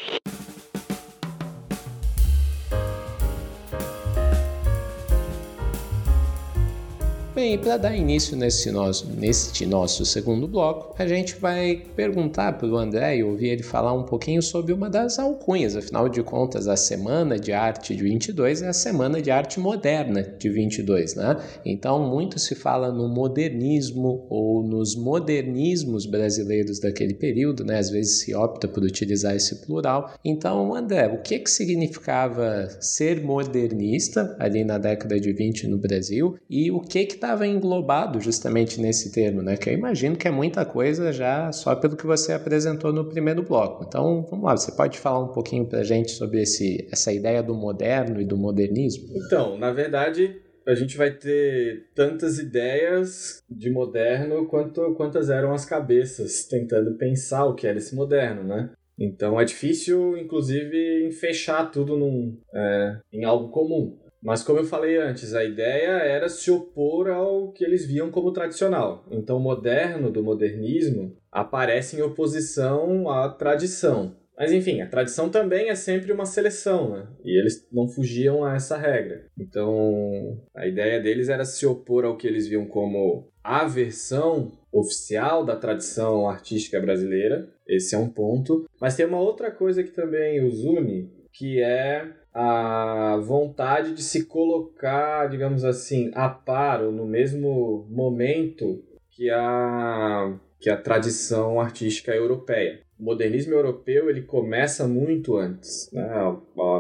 [7.38, 8.36] Bem, para dar início
[8.72, 13.62] nosso, neste nosso segundo bloco, a gente vai perguntar para o André e ouvir ele
[13.62, 15.76] falar um pouquinho sobre uma das alcunhas.
[15.76, 20.20] Afinal de contas, a Semana de Arte de 22 é a Semana de Arte Moderna
[20.20, 21.36] de 22, né?
[21.64, 27.78] Então, muito se fala no modernismo ou nos modernismos brasileiros daquele período, né?
[27.78, 30.12] Às vezes se opta por utilizar esse plural.
[30.24, 36.36] Então, André, o que, que significava ser modernista ali na década de 20 no Brasil
[36.50, 39.56] e o que está estava englobado justamente nesse termo, né?
[39.56, 43.42] Que eu imagino que é muita coisa já só pelo que você apresentou no primeiro
[43.42, 43.84] bloco.
[43.86, 47.42] Então, vamos lá, você pode falar um pouquinho para a gente sobre esse, essa ideia
[47.42, 49.08] do moderno e do modernismo?
[49.14, 55.66] Então, na verdade, a gente vai ter tantas ideias de moderno quanto quantas eram as
[55.66, 58.70] cabeças tentando pensar o que era esse moderno, né?
[58.98, 63.96] Então é difícil, inclusive, fechar tudo num, é, em algo comum.
[64.22, 68.32] Mas como eu falei antes, a ideia era se opor ao que eles viam como
[68.32, 69.04] tradicional.
[69.10, 74.16] Então o moderno do modernismo aparece em oposição à tradição.
[74.38, 77.08] Mas enfim, a tradição também é sempre uma seleção, né?
[77.24, 79.26] E eles não fugiam a essa regra.
[79.36, 85.44] Então, a ideia deles era se opor ao que eles viam como a versão oficial
[85.44, 87.48] da tradição artística brasileira.
[87.66, 88.64] Esse é um ponto.
[88.80, 94.24] Mas tem uma outra coisa que também os une, que é a vontade de se
[94.24, 102.14] colocar, digamos assim, a par ou no mesmo momento que a, que a tradição artística
[102.14, 105.88] europeia o modernismo europeu ele começa muito antes.
[105.92, 106.10] Né?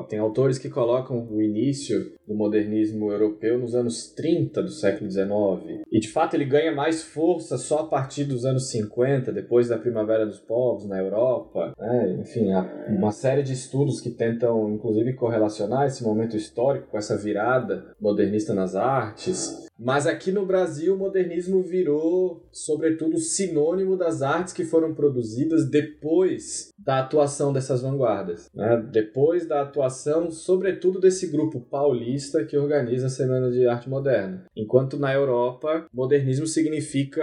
[0.08, 5.82] Tem autores que colocam o início do modernismo europeu nos anos 30 do século XIX.
[5.90, 9.78] E de fato ele ganha mais força só a partir dos anos 50, depois da
[9.78, 11.72] Primavera dos Povos na Europa.
[11.78, 12.18] Né?
[12.20, 17.16] Enfim, há uma série de estudos que tentam inclusive correlacionar esse momento histórico com essa
[17.16, 19.66] virada modernista nas artes.
[19.78, 26.70] Mas aqui no Brasil, o modernismo virou, sobretudo, sinônimo das artes que foram produzidas depois
[26.76, 28.50] da atuação dessas vanguardas.
[28.52, 28.84] Né?
[28.90, 34.44] Depois da atuação, sobretudo, desse grupo paulista que organiza a Semana de Arte Moderna.
[34.56, 37.22] Enquanto na Europa, modernismo significa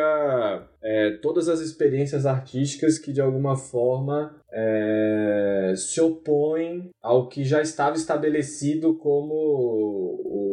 [0.84, 7.62] é, todas as experiências artísticas que, de alguma forma, é, se opõem ao que já
[7.62, 10.45] estava estabelecido como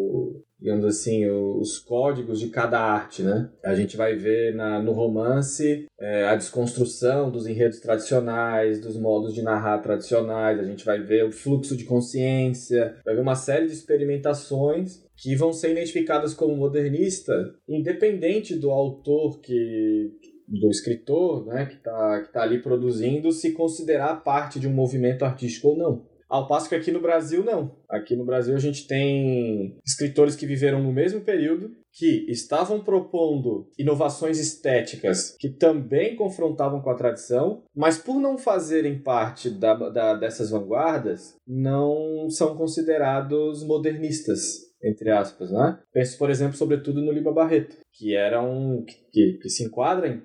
[0.62, 3.51] digamos assim, os códigos de cada arte, né?
[3.64, 9.35] A gente vai ver na, no romance é, a desconstrução dos enredos tradicionais, dos modos
[9.35, 13.66] de narrar tradicionais, a gente vai ver o fluxo de consciência, vai ver uma série
[13.66, 17.33] de experimentações que vão ser identificadas como modernista,
[17.68, 20.12] independente do autor que,
[20.46, 25.25] do escritor, né, que está que tá ali produzindo, se considerar parte de um movimento
[25.25, 26.12] artístico ou não.
[26.33, 27.77] Ao passo que aqui no Brasil, não.
[27.90, 33.68] Aqui no Brasil a gente tem escritores que viveram no mesmo período, que estavam propondo
[33.79, 40.14] inovações estéticas que também confrontavam com a tradição, mas por não fazerem parte da, da,
[40.14, 45.79] dessas vanguardas, não são considerados modernistas entre aspas, né?
[45.92, 50.23] Penso, por exemplo, sobretudo no Liba Barreto, que era um que, que se enquadra em,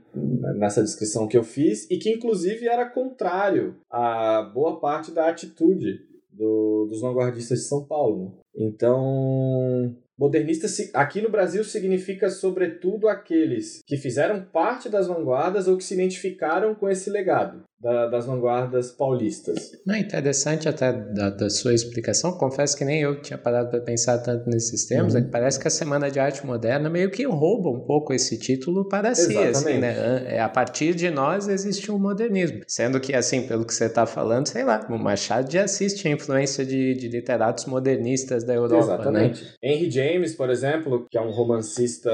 [0.58, 6.00] nessa descrição que eu fiz e que inclusive era contrário a boa parte da atitude
[6.32, 8.26] do, dos vanguardistas de São Paulo.
[8.26, 8.32] Né?
[8.56, 15.84] Então, Modernista aqui no Brasil significa, sobretudo, aqueles que fizeram parte das vanguardas ou que
[15.84, 19.72] se identificaram com esse legado da, das vanguardas paulistas.
[19.86, 22.32] Não, interessante até da, da, sua explicação.
[22.34, 25.14] Confesso que nem eu tinha parado para pensar tanto nesses termos.
[25.14, 25.30] Uhum.
[25.30, 29.14] Parece que a Semana de Arte Moderna meio que rouba um pouco esse título para
[29.14, 29.38] si.
[29.38, 30.36] Assim, né?
[30.36, 32.62] É, a partir de nós existe um modernismo.
[32.68, 36.12] Sendo que, assim, pelo que você está falando, sei lá, o Machado já assiste a
[36.12, 38.78] influência de, de literatos modernistas da Europa.
[39.12, 39.26] Né?
[39.28, 39.44] Exatamente.
[39.44, 39.50] Né?
[39.62, 42.10] Henry James, por exemplo, que é um romancista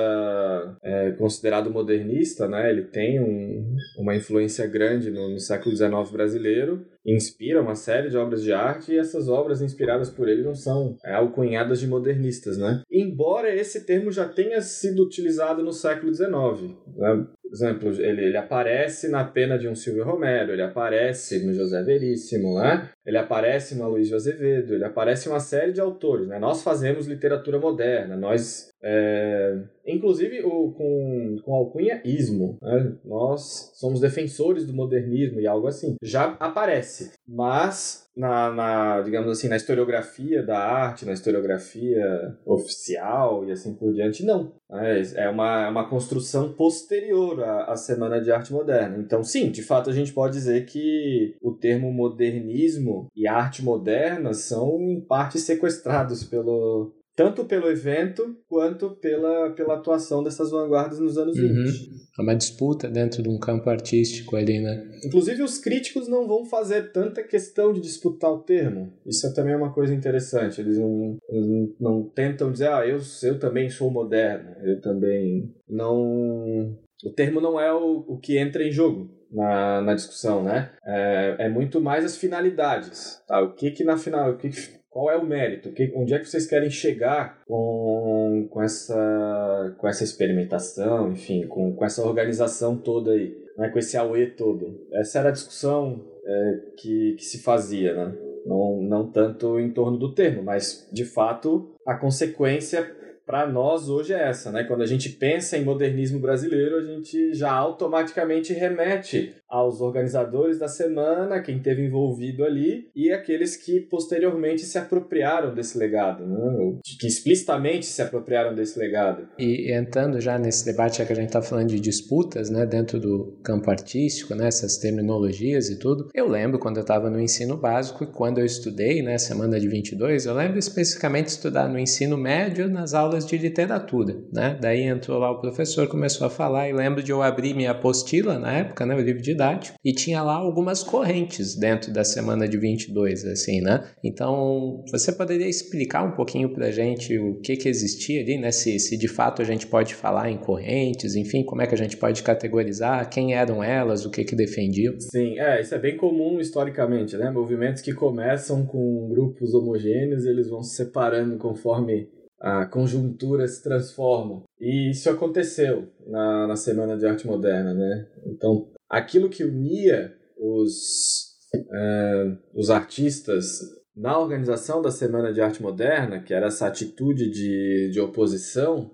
[0.84, 2.70] é, considerado modernista, né?
[2.70, 8.18] ele tem um, uma influência grande no, no século XIX brasileiro, inspira uma série de
[8.18, 12.58] obras de arte e essas obras inspiradas por ele não são é, alcunhadas de modernistas,
[12.58, 12.82] né?
[12.92, 17.28] Embora esse termo já tenha sido utilizado no século XIX, né?
[17.54, 22.60] Exemplo, ele, ele aparece na pena de um Silvio Romero, ele aparece no José Veríssimo,
[22.60, 22.90] né?
[23.06, 26.40] Ele aparece no Aloysio Azevedo, ele aparece em uma série de autores, né?
[26.40, 32.58] Nós fazemos literatura moderna, nós é, inclusive o, com, com alcunha ismo.
[32.62, 32.96] Né?
[33.06, 35.96] Nós somos defensores do modernismo e algo assim.
[36.02, 37.14] Já aparece.
[37.26, 43.94] Mas na, na, digamos assim, na historiografia da arte, na historiografia oficial e assim por
[43.94, 44.54] diante, não.
[44.72, 48.98] É, é uma, é uma construção posterior à, à Semana de Arte Moderna.
[48.98, 54.34] Então, sim, de fato a gente pode dizer que o termo modernismo e arte moderna
[54.34, 61.18] são em parte sequestrados pelo, tanto pelo evento quanto pela, pela atuação dessas vanguardas nos
[61.18, 61.64] anos uhum.
[61.64, 62.04] 20.
[62.18, 64.84] É uma disputa dentro de um campo artístico ali, né?
[65.06, 68.94] Inclusive, os críticos não vão fazer tanta questão de disputar o termo.
[69.06, 70.60] Isso é também uma coisa interessante.
[70.60, 75.54] Eles não, eles não tentam dizer, ah, eu, eu também sou moderno, eu também.
[75.70, 76.76] Não.
[77.04, 80.72] O termo não é o, o que entra em jogo na, na discussão, né?
[80.86, 83.22] É, é muito mais as finalidades.
[83.28, 83.42] Tá?
[83.42, 84.32] O que que na final.
[84.32, 85.72] O que, que qual é o mérito?
[85.72, 91.74] Que, onde é que vocês querem chegar com, com, essa, com essa experimentação, enfim, com,
[91.76, 93.70] com essa organização toda aí, né?
[93.70, 94.88] com esse AUE todo?
[94.94, 98.16] Essa era a discussão é, que, que se fazia, né?
[98.46, 102.86] Não, não tanto em torno do termo, mas de fato a consequência
[103.26, 104.64] para nós hoje é essa, né?
[104.66, 110.68] Quando a gente pensa em modernismo brasileiro, a gente já automaticamente remete aos organizadores da
[110.68, 116.80] semana, quem teve envolvido ali e aqueles que posteriormente se apropriaram desse legado, né?
[117.00, 119.28] que explicitamente se apropriaram desse legado.
[119.38, 123.38] E entrando já nesse debate, que a gente está falando de disputas, né, dentro do
[123.44, 128.04] campo artístico, né, essas terminologias e tudo, eu lembro quando eu estava no ensino básico
[128.04, 132.68] e quando eu estudei, né, semana de 22, eu lembro especificamente estudar no ensino médio
[132.68, 134.58] nas aulas de literatura, né?
[134.60, 138.40] Daí entrou lá o professor, começou a falar e lembro de eu abrir minha apostila
[138.40, 139.36] na época, né, o livro de
[139.84, 143.84] e tinha lá algumas correntes dentro da semana de 22, assim, né?
[144.04, 148.52] Então, você poderia explicar um pouquinho pra gente o que que existia ali, né?
[148.52, 151.78] Se, se de fato a gente pode falar em correntes, enfim, como é que a
[151.78, 155.00] gente pode categorizar, quem eram elas, o que que defendiam?
[155.00, 157.30] Sim, é, isso é bem comum historicamente, né?
[157.32, 162.08] Movimentos que começam com grupos homogêneos, eles vão se separando conforme
[162.44, 164.44] a conjuntura se transforma.
[164.60, 168.06] E isso aconteceu na, na Semana de Arte Moderna, né?
[168.26, 173.60] Então, aquilo que unia os, uh, os artistas
[173.96, 178.92] na organização da Semana de Arte Moderna, que era essa atitude de, de oposição,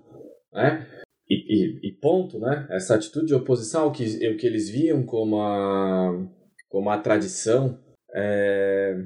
[0.52, 0.86] né?
[1.28, 2.66] E, e, e ponto, né?
[2.70, 6.26] Essa atitude de oposição ao que, o que eles viam como a,
[6.68, 7.78] como a tradição,
[8.14, 8.96] é,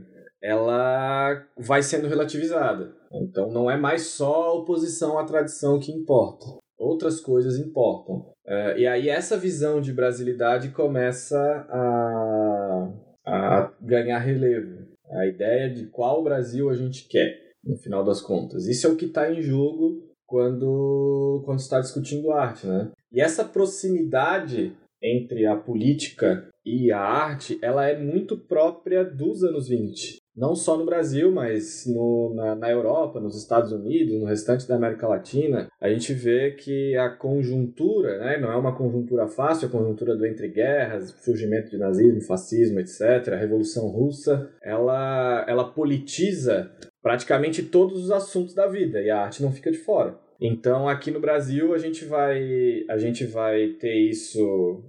[0.42, 2.94] ela vai sendo relativizada.
[3.12, 6.46] Então não é mais só a oposição à tradição que importa.
[6.78, 8.33] Outras coisas importam.
[8.46, 12.92] Uh, e aí essa visão de brasilidade começa a,
[13.24, 14.86] a ganhar relevo.
[15.10, 18.66] A ideia de qual Brasil a gente quer, no final das contas.
[18.66, 22.90] Isso é o que está em jogo quando, quando está discutindo arte, né?
[23.12, 29.68] E essa proximidade entre a política e a arte, ela é muito própria dos anos
[29.68, 34.66] 20 não só no Brasil, mas no, na, na Europa, nos Estados Unidos, no restante
[34.66, 39.68] da América Latina, a gente vê que a conjuntura, né, não é uma conjuntura fácil,
[39.68, 45.72] a conjuntura do entre guerras, surgimento de nazismo, fascismo, etc., a Revolução Russa, ela, ela
[45.72, 46.70] politiza
[47.00, 50.18] praticamente todos os assuntos da vida e a arte não fica de fora.
[50.40, 54.82] Então, aqui no Brasil, a gente vai, a gente vai ter isso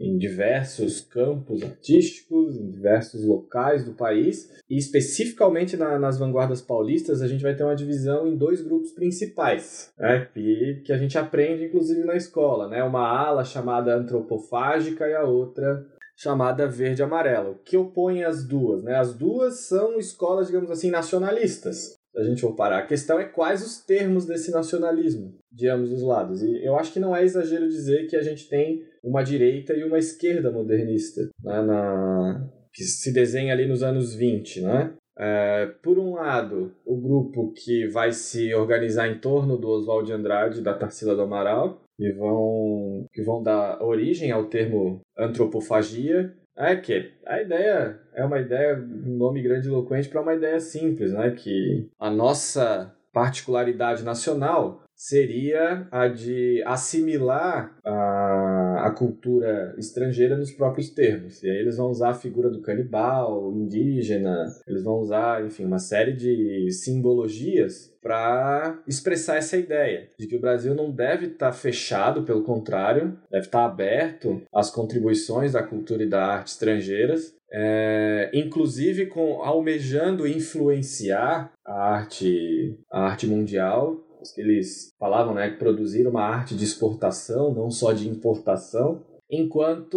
[0.00, 7.22] em diversos campos artísticos, em diversos locais do país, e especificamente na, nas vanguardas paulistas,
[7.22, 10.28] a gente vai ter uma divisão em dois grupos principais, né?
[10.32, 12.68] que, que a gente aprende, inclusive, na escola.
[12.68, 12.82] Né?
[12.82, 15.86] Uma ala chamada antropofágica e a outra
[16.16, 18.82] chamada Verde Amarela, que opõe as duas.
[18.82, 18.94] Né?
[18.94, 21.99] As duas são escolas, digamos assim, nacionalistas.
[22.16, 26.02] A gente for parar, a questão é quais os termos desse nacionalismo de ambos os
[26.02, 26.42] lados.
[26.42, 29.84] E eu acho que não é exagero dizer que a gente tem uma direita e
[29.84, 31.62] uma esquerda modernista né?
[31.62, 32.48] Na...
[32.72, 34.92] que se desenha ali nos anos 20, né?
[35.22, 40.14] É, por um lado, o grupo que vai se organizar em torno do Oswald de
[40.14, 46.34] Andrade e da Tarsila do Amaral, que vão, que vão dar origem ao termo antropofagia.
[46.60, 50.60] É que a ideia é uma ideia, um nome grande e eloquente para uma ideia
[50.60, 51.30] simples, né?
[51.30, 60.90] Que a nossa particularidade nacional seria a de assimilar a, a cultura estrangeira nos próprios
[60.90, 61.42] termos.
[61.42, 65.78] E aí eles vão usar a figura do canibal, indígena, eles vão usar, enfim, uma
[65.78, 71.52] série de simbologias para expressar essa ideia de que o Brasil não deve estar tá
[71.52, 77.34] fechado, pelo contrário, deve estar tá aberto às contribuições da cultura e da arte estrangeiras,
[77.50, 86.22] é, inclusive com almejando influenciar a arte, a arte mundial eles falavam né, produzir uma
[86.22, 89.96] arte de exportação, não só de importação, enquanto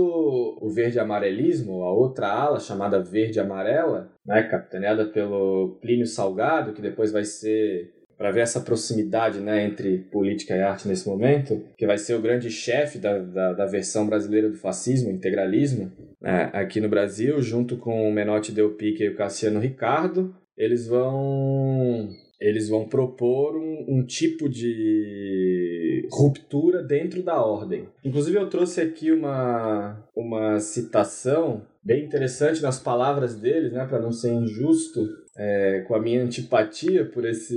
[0.62, 7.24] o verde-amarelismo, a outra ala chamada verde-amarela, né, capitaneada pelo Plínio Salgado, que depois vai
[7.24, 12.14] ser para ver essa proximidade né, entre política e arte nesse momento, que vai ser
[12.14, 17.42] o grande chefe da, da, da, versão brasileira do fascismo, integralismo, né, aqui no Brasil,
[17.42, 22.10] junto com o Menotti Del Pique e o Cassiano Ricardo, eles vão
[22.44, 27.88] eles vão propor um, um, tipo de ruptura dentro da ordem.
[28.04, 34.12] Inclusive, eu trouxe aqui uma, uma citação bem interessante nas palavras deles, né, para não
[34.12, 37.56] ser injusto é, com a minha antipatia por esse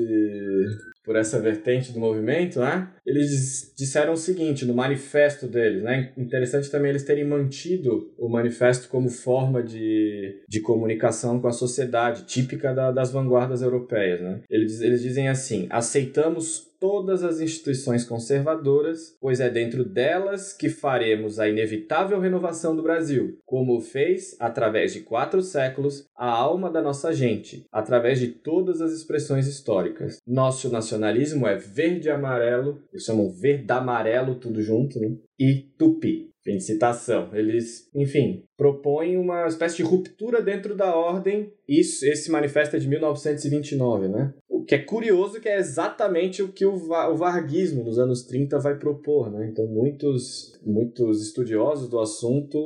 [1.04, 2.90] por essa vertente do movimento, né?
[3.06, 6.12] Eles disseram o seguinte no manifesto deles, né?
[6.16, 12.24] Interessante também eles terem mantido o manifesto como forma de, de comunicação com a sociedade,
[12.24, 14.40] típica da, das vanguardas europeias, né?
[14.50, 21.38] Eles, eles dizem assim: aceitamos todas as instituições conservadoras, pois é dentro delas que faremos
[21.38, 27.12] a inevitável renovação do Brasil, como fez, através de quatro séculos, a alma da nossa
[27.12, 30.20] gente, através de todas as expressões históricas.
[30.26, 35.16] Nosso nacionalismo é verde e amarelo, eles chamam verde amarelo tudo junto, né?
[35.38, 36.30] e tupi.
[36.46, 37.30] Fim de citação.
[37.32, 41.52] Eles, enfim, propõem uma espécie de ruptura dentro da ordem.
[41.68, 44.32] Isso, esse manifesto é de 1929, né?
[44.48, 48.60] O que é curioso que é exatamente o que o, o varguismo nos anos 30
[48.60, 49.48] vai propor, né?
[49.50, 52.56] Então muitos, muitos estudiosos do assunto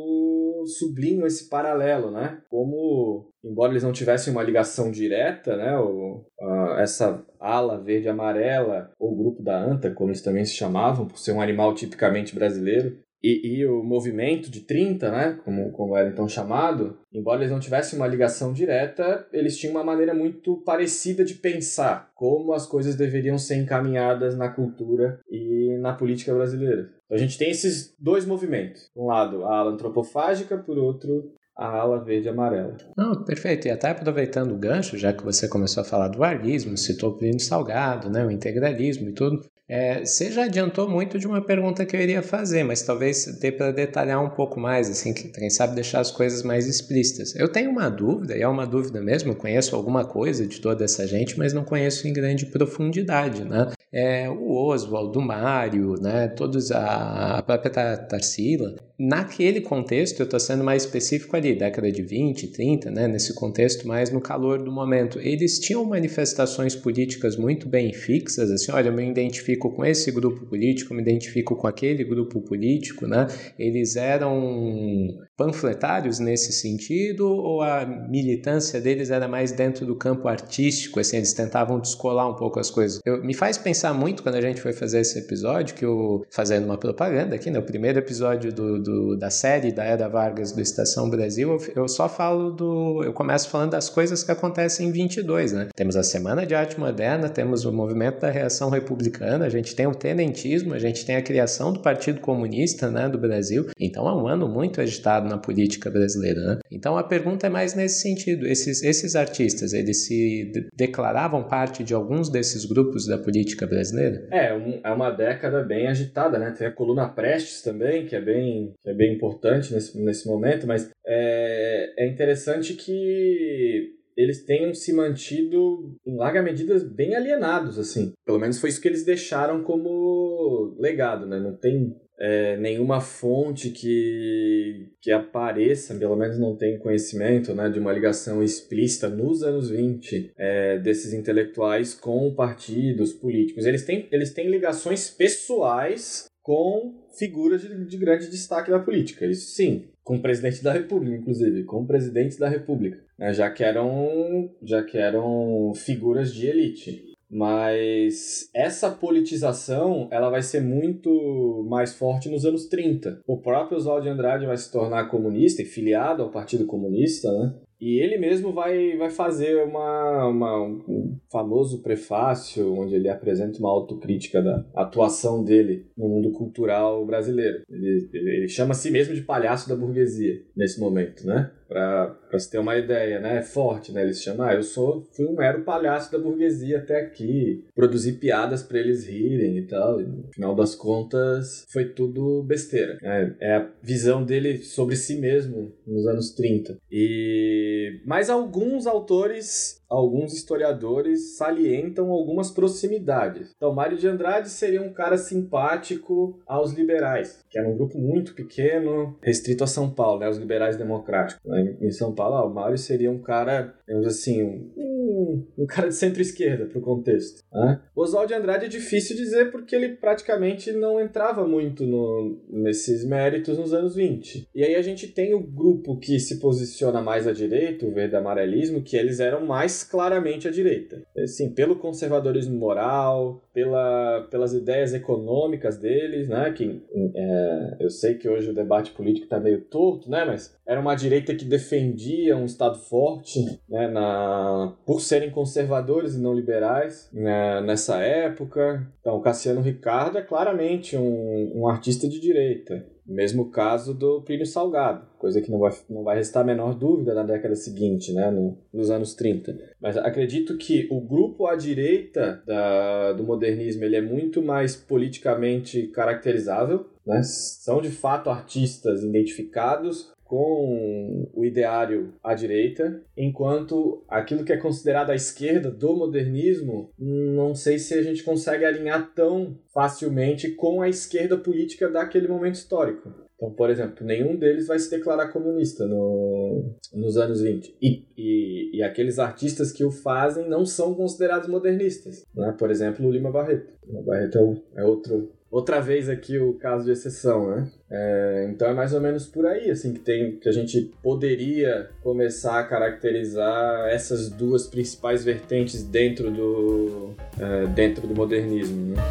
[0.67, 2.43] sublinham esse paralelo, né?
[2.51, 5.79] Como, embora eles não tivessem uma ligação direta, né?
[5.79, 11.19] O, a, essa ala verde-amarela, ou grupo da anta, como eles também se chamavam, por
[11.19, 16.09] ser um animal tipicamente brasileiro, e, e, o movimento de 30, né, como, como era
[16.09, 21.25] então chamado, embora eles não tivessem uma ligação direta, eles tinham uma maneira muito parecida
[21.25, 26.91] de pensar como as coisas deveriam ser encaminhadas na cultura e na política brasileira.
[27.05, 28.91] Então a gente tem esses dois movimentos.
[28.97, 32.77] Um lado, a ala antropofágica, por outro, a ala verde e amarela.
[32.97, 33.69] Não, perfeito.
[33.69, 37.17] E até aproveitando o gancho, já que você começou a falar do varguismo, citou o
[37.19, 39.41] Plínio Salgado, né, o integralismo e tudo,
[39.73, 43.53] é, você já adiantou muito de uma pergunta que eu iria fazer, mas talvez dê
[43.53, 47.37] para detalhar um pouco mais, assim, quem sabe deixar as coisas mais explícitas.
[47.37, 51.07] Eu tenho uma dúvida, e é uma dúvida mesmo, conheço alguma coisa de toda essa
[51.07, 53.71] gente, mas não conheço em grande profundidade, né?
[53.93, 60.39] É, o Oswald, o Mário, né, todos a, a própria Tarsila, naquele contexto, eu estou
[60.39, 64.71] sendo mais específico ali, década de 20, 30, né, nesse contexto mais no calor do
[64.71, 70.13] momento, eles tinham manifestações políticas muito bem fixas, assim, olha, eu me identifico com esse
[70.13, 73.27] grupo político, eu me identifico com aquele grupo político, né,
[73.59, 81.01] eles eram panfletários nesse sentido ou a militância deles era mais dentro do campo artístico,
[81.01, 83.01] assim, eles tentavam descolar um pouco as coisas.
[83.07, 86.67] Eu, me faz pensar muito quando a gente foi fazer esse episódio, que eu, fazendo
[86.67, 90.61] uma propaganda aqui, né, o primeiro episódio do do, da série da Era Vargas do
[90.61, 93.03] Estação Brasil, eu, eu só falo do.
[93.05, 95.69] Eu começo falando das coisas que acontecem em 22, né?
[95.75, 99.87] Temos a Semana de Arte Moderna, temos o movimento da reação republicana, a gente tem
[99.87, 103.69] o tenentismo, a gente tem a criação do Partido Comunista né, do Brasil.
[103.79, 106.41] Então é um ano muito agitado na política brasileira.
[106.41, 106.59] Né?
[106.71, 111.95] Então a pergunta é mais nesse sentido: esses, esses artistas, eles se declaravam parte de
[111.95, 114.29] alguns desses grupos da política brasileira?
[114.31, 116.55] É, um, é uma década bem agitada, né?
[116.57, 120.67] Tem a coluna Prestes também, que é bem que é bem importante nesse, nesse momento,
[120.67, 128.13] mas é, é interessante que eles tenham se mantido, em larga medida, bem alienados, assim.
[128.27, 131.39] Pelo menos foi isso que eles deixaram como legado, né?
[131.39, 137.79] Não tem é, nenhuma fonte que, que apareça, pelo menos não tem conhecimento, né, de
[137.79, 143.65] uma ligação explícita nos anos 20 é, desses intelectuais com partidos políticos.
[143.65, 149.25] Eles têm, eles têm ligações pessoais com figuras de, de grande destaque da política.
[149.25, 153.65] Isso sim, com o presidente da República, inclusive, com presidentes da República, né, já que
[153.65, 157.10] eram já que eram figuras de elite.
[157.31, 163.21] Mas essa politização ela vai ser muito mais forte nos anos 30.
[163.27, 167.55] O próprio Oswald de Andrade vai se tornar comunista e filiado ao Partido Comunista, né?
[167.81, 173.71] E ele mesmo vai, vai fazer uma, uma, um famoso prefácio onde ele apresenta uma
[173.71, 177.63] autocrítica da atuação dele no mundo cultural brasileiro.
[177.71, 181.51] Ele, ele chama a si mesmo de palhaço da burguesia nesse momento, né?
[181.71, 183.39] Para se ter uma ideia, né?
[183.39, 184.03] É forte, né?
[184.03, 188.61] Eles chamam, ah, eu sou, fui um mero palhaço da burguesia até aqui, produzi piadas
[188.61, 190.01] para eles rirem e tal.
[190.01, 192.99] E no final das contas, foi tudo besteira.
[193.03, 196.77] É, é a visão dele sobre si mesmo nos anos 30.
[196.91, 198.01] E...
[198.05, 203.53] Mas alguns autores alguns historiadores salientam algumas proximidades.
[203.57, 208.35] Então, Mário de Andrade seria um cara simpático aos liberais, que era um grupo muito
[208.35, 211.43] pequeno, restrito a São Paulo, né, os liberais democráticos.
[211.81, 215.97] Em São Paulo, ah, o Mário seria um cara, digamos assim, um, um cara de
[215.97, 217.43] centro-esquerda para o contexto.
[217.53, 217.81] Né?
[217.97, 223.59] Oswald de Andrade é difícil dizer porque ele praticamente não entrava muito no, nesses méritos
[223.59, 224.49] nos anos 20.
[224.55, 228.15] E aí a gente tem o grupo que se posiciona mais à direita, o verde
[228.15, 231.03] amarelismo, que eles eram mais claramente à direita.
[231.19, 236.53] Assim, pelo conservadorismo moral, pela, pelas ideias econômicas deles, né?
[236.53, 236.81] Que
[237.17, 240.25] é, eu sei que hoje o debate político está meio torto, né?
[240.25, 243.80] Mas era uma direita que defendia um Estado forte, né?
[243.89, 248.87] Na, por serem conservadores e não liberais né, nessa época.
[249.01, 252.85] Então, Cassiano Ricardo é claramente um, um artista de direita.
[253.07, 257.13] Mesmo caso do Plínio Salgado, coisa que não vai, não vai restar a menor dúvida
[257.13, 259.59] na década seguinte, né, no, nos anos 30.
[259.81, 265.89] Mas acredito que o grupo à direita da, do modernismo ele é muito mais politicamente
[265.89, 267.21] caracterizável, né?
[267.25, 275.11] são de fato artistas identificados com o ideário à direita, enquanto aquilo que é considerado
[275.11, 280.89] a esquerda do modernismo, não sei se a gente consegue alinhar tão facilmente com a
[280.89, 283.13] esquerda política daquele momento histórico.
[283.35, 287.77] Então, por exemplo, nenhum deles vai se declarar comunista no, nos anos 20.
[287.83, 292.25] E, e, e, aqueles artistas que o fazem não são considerados modernistas.
[292.33, 292.55] Né?
[292.57, 293.73] Por exemplo, o Lima Barreto.
[293.83, 297.71] O Lima Barreto é, o, é outro outra vez aqui o caso de exceção, né?
[297.91, 301.91] É, então é mais ou menos por aí, assim, que tem que a gente poderia
[302.03, 308.95] começar a caracterizar essas duas principais vertentes dentro do é, dentro do modernismo.
[308.95, 309.03] Né?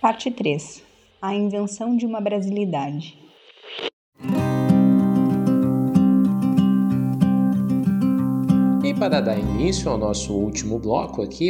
[0.00, 0.82] Parte 3.
[1.20, 3.18] A invenção de uma brasilidade.
[9.00, 11.48] Para dar início ao nosso último bloco aqui,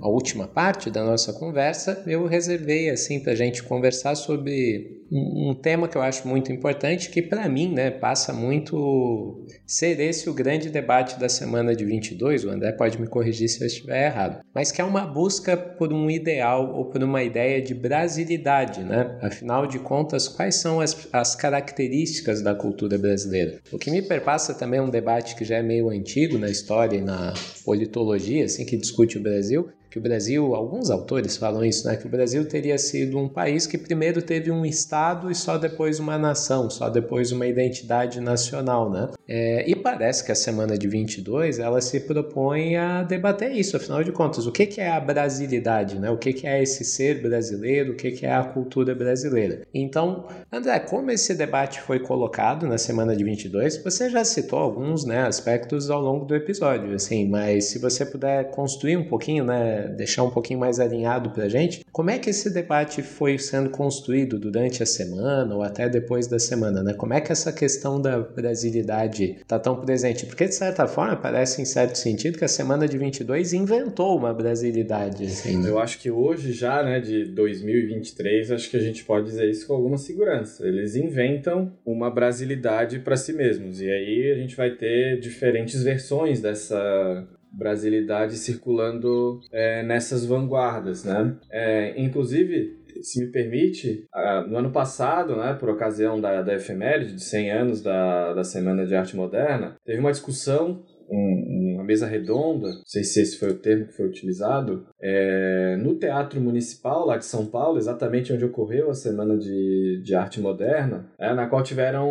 [0.00, 5.54] a última parte da nossa conversa, eu reservei assim para a gente conversar sobre um,
[5.54, 10.34] tema que eu acho muito importante, que para mim né, passa muito ser esse o
[10.34, 12.44] grande debate da semana de 22.
[12.44, 15.92] O André pode me corrigir se eu estiver errado, mas que é uma busca por
[15.92, 19.18] um ideal ou por uma ideia de brasilidade, né?
[19.22, 23.60] Afinal de contas, quais são as, as características da cultura brasileira?
[23.72, 26.96] O que me perpassa também é um debate que já é meio antigo na história
[26.96, 27.32] e na
[27.64, 32.06] politologia, assim, que discute o Brasil, que o Brasil, alguns autores falam isso, né, que
[32.06, 36.18] o Brasil teria sido um país que primeiro teve um estado e só depois uma
[36.18, 39.08] nação, só depois uma identidade nacional, né?
[39.26, 44.02] É, e parece que a semana de 22 ela se propõe a debater isso, afinal
[44.02, 46.10] de contas, o que, que é a brasilidade, né?
[46.10, 49.66] O que, que é esse ser brasileiro, o que, que é a cultura brasileira?
[49.72, 55.04] Então, André, como esse debate foi colocado na semana de 22, você já citou alguns,
[55.04, 59.77] né, aspectos ao longo do episódio, assim, mas se você puder construir um pouquinho, né,
[59.86, 63.70] deixar um pouquinho mais alinhado para a gente, como é que esse debate foi sendo
[63.70, 66.94] construído durante a semana ou até depois da semana, né?
[66.94, 70.26] Como é que essa questão da brasilidade está tão presente?
[70.26, 74.32] Porque, de certa forma, parece, em certo sentido, que a semana de 22 inventou uma
[74.32, 75.24] brasilidade.
[75.24, 75.68] Assim, né?
[75.68, 79.66] Eu acho que hoje, já, né, de 2023, acho que a gente pode dizer isso
[79.66, 80.66] com alguma segurança.
[80.66, 83.80] Eles inventam uma brasilidade para si mesmos.
[83.80, 91.36] E aí a gente vai ter diferentes versões dessa brasilidade circulando é, nessas vanguardas, né?
[91.50, 94.06] É, inclusive, se me permite,
[94.48, 98.86] no ano passado, né, por ocasião da, da efeméride de 100 anos da, da Semana
[98.86, 103.50] de Arte Moderna, teve uma discussão um, uma mesa redonda, não sei se esse foi
[103.50, 108.44] o termo que foi utilizado, é, no Teatro Municipal lá de São Paulo, exatamente onde
[108.44, 112.08] ocorreu a Semana de, de Arte Moderna, é, na qual tiveram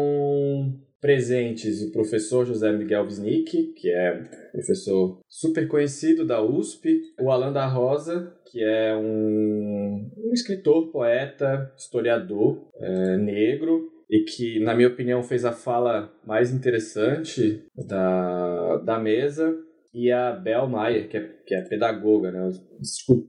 [1.00, 7.52] presentes o professor José Miguel Wisnik, que é professor super conhecido da USP, o Alan
[7.52, 14.88] da Rosa, que é um, um escritor, poeta, historiador é, negro, e que, na minha
[14.88, 19.56] opinião, fez a fala mais interessante da, da mesa,
[19.94, 22.52] e a Bel Maier, que é, que é pedagoga, né?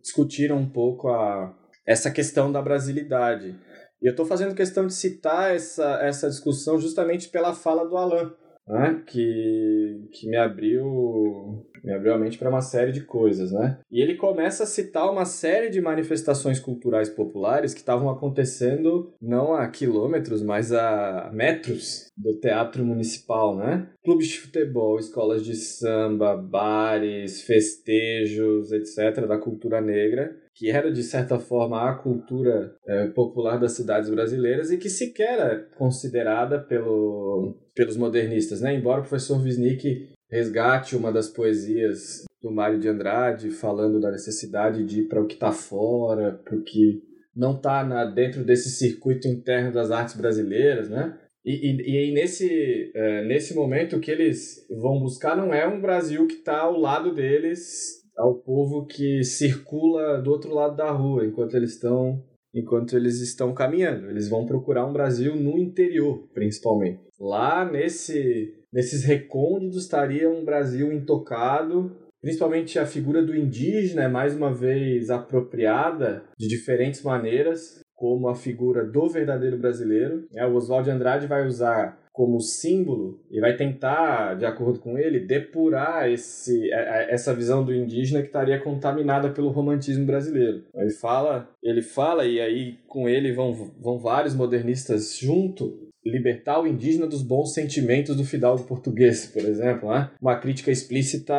[0.02, 1.56] discutiram um pouco a,
[1.86, 3.56] essa questão da brasilidade.
[4.03, 8.32] E eu estou fazendo questão de citar essa, essa discussão justamente pela fala do Alan,
[8.66, 9.03] né?
[9.07, 13.78] que, que me abriu me abriu a mente para uma série de coisas, né?
[13.90, 19.55] E ele começa a citar uma série de manifestações culturais populares que estavam acontecendo não
[19.55, 23.88] a quilômetros, mas a metros do teatro municipal, né?
[24.05, 31.04] Clubes de futebol, escolas de samba, bares, festejos, etc., da cultura negra, que era de
[31.04, 37.56] certa forma a cultura é, popular das cidades brasileiras e que sequer era considerada pelo,
[37.76, 38.74] pelos modernistas, né?
[38.74, 44.84] Embora o professor Wisnik resgate uma das poesias do Mário de Andrade falando da necessidade
[44.84, 47.02] de ir para o que está fora, para o que
[47.34, 51.16] não está dentro desse circuito interno das artes brasileiras, né?
[51.44, 55.80] E, e, e nesse, é, nesse momento o que eles vão buscar não é um
[55.80, 61.24] Brasil que está ao lado deles ao povo que circula do outro lado da rua
[61.24, 62.22] enquanto eles estão
[62.54, 64.10] enquanto eles estão caminhando.
[64.10, 67.00] Eles vão procurar um Brasil no interior, principalmente.
[67.20, 74.34] Lá nesse nesses recônditos estaria um Brasil intocado, principalmente a figura do indígena é mais
[74.34, 80.26] uma vez apropriada de diferentes maneiras, como a figura do verdadeiro brasileiro.
[80.34, 84.98] É, o Oswald de Andrade vai usar como símbolo e vai tentar, de acordo com
[84.98, 90.64] ele, depurar esse, essa visão do indígena que estaria contaminada pelo romantismo brasileiro.
[90.74, 96.66] Ele fala, ele fala e aí com ele vão, vão vários modernistas junto libertar o
[96.66, 100.10] indígena dos bons sentimentos do fidalgo português, por exemplo, né?
[100.20, 101.36] Uma crítica explícita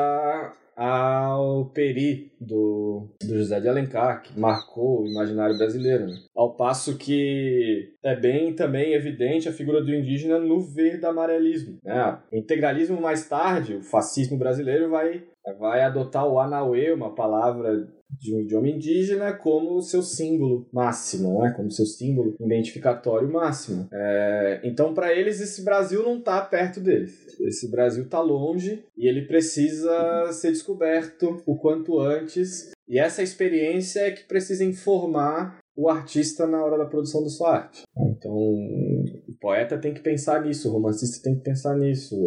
[0.80, 6.07] ao Peri do, do José de Alencar, que marcou o imaginário brasileiro.
[6.07, 6.15] Né?
[6.34, 11.80] Ao passo que é bem também evidente a figura do indígena no verde-amarelismo.
[11.84, 12.17] Né?
[12.32, 15.25] O integralismo mais tarde, o fascismo brasileiro vai,
[15.59, 21.53] vai adotar o Anauê, uma palavra de um idioma indígena como seu símbolo máximo, né?
[21.55, 23.88] como seu símbolo identificatório máximo.
[23.91, 27.28] É, então, para eles, esse Brasil não está perto deles.
[27.39, 32.72] Esse Brasil está longe e ele precisa ser descoberto o quanto antes.
[32.88, 37.55] E essa experiência é que precisa informar o artista na hora da produção da sua
[37.55, 37.84] arte.
[37.97, 42.18] Então, o poeta tem que pensar nisso, o romancista tem que pensar nisso,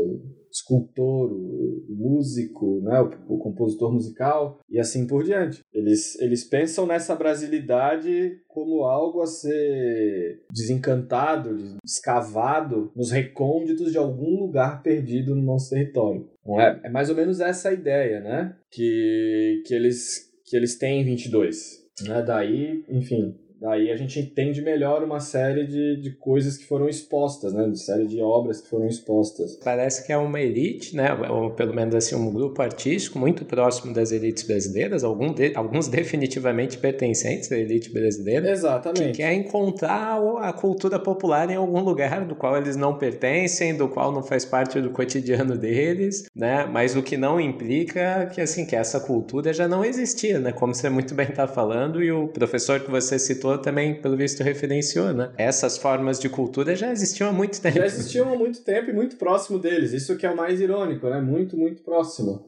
[0.53, 5.61] escultor, o músico, né, o, o, compositor musical e assim por diante.
[5.73, 14.41] Eles, eles pensam nessa brasilidade como algo a ser desencantado, escavado nos recônditos de algum
[14.41, 16.29] lugar perdido no nosso território.
[16.45, 16.81] Não é?
[16.85, 18.57] é mais ou menos essa a ideia, né?
[18.71, 21.83] Que, que, eles, que eles têm em 22.
[22.07, 22.23] Né?
[22.23, 27.53] Daí, enfim, Daí a gente entende melhor uma série de, de coisas que foram expostas,
[27.53, 27.69] né?
[27.69, 29.57] De série de obras que foram expostas.
[29.63, 31.15] Parece que é uma elite, né?
[31.31, 35.87] Ou pelo menos assim, um grupo artístico muito próximo das elites brasileiras, algum de, alguns
[35.87, 38.51] definitivamente pertencentes à elite brasileira.
[38.51, 39.13] Exatamente.
[39.13, 43.89] Que quer encontrar a cultura popular em algum lugar do qual eles não pertencem, do
[43.89, 46.67] qual não faz parte do cotidiano deles, né?
[46.67, 50.51] Mas o que não implica que, assim, que essa cultura já não existia, né?
[50.51, 54.43] Como você muito bem está falando e o professor que você citou também, pelo visto,
[54.43, 55.33] referenciou, né?
[55.37, 57.79] Essas formas de cultura já existiam há muito tempo.
[57.79, 59.93] Já existiam há muito tempo e muito próximo deles.
[59.93, 61.21] Isso que é o mais irônico, né?
[61.21, 62.45] Muito, muito próximo.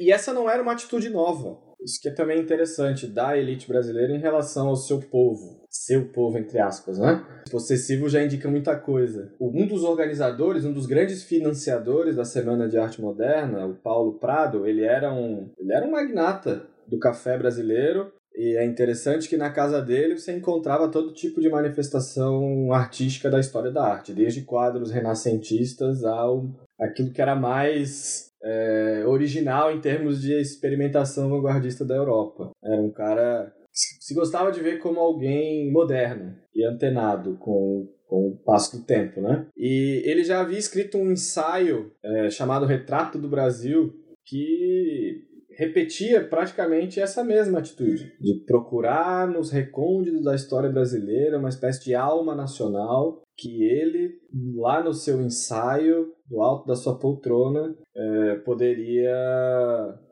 [0.00, 1.66] E essa não era uma atitude nova.
[1.80, 5.64] Isso que é também interessante da elite brasileira em relação ao seu povo.
[5.70, 7.24] Seu povo, entre aspas, né?
[7.50, 9.32] Possessivo já indica muita coisa.
[9.40, 14.66] Um dos organizadores, um dos grandes financiadores da Semana de Arte Moderna, o Paulo Prado,
[14.66, 19.50] ele era um, ele era um magnata do café brasileiro e é interessante que na
[19.50, 24.90] casa dele você encontrava todo tipo de manifestação artística da história da arte, desde quadros
[24.90, 26.44] renascentistas ao
[26.78, 32.50] aquilo que era mais é, original em termos de experimentação vanguardista da Europa.
[32.62, 38.28] Era um cara que se gostava de ver como alguém moderno e antenado com, com
[38.28, 39.46] o passo do tempo, né?
[39.56, 43.94] E ele já havia escrito um ensaio é, chamado Retrato do Brasil
[44.26, 45.25] que
[45.56, 51.94] repetia praticamente essa mesma atitude, de procurar nos recônditos da história brasileira uma espécie de
[51.94, 54.18] alma nacional que ele,
[54.54, 59.14] lá no seu ensaio, do alto da sua poltrona, é, poderia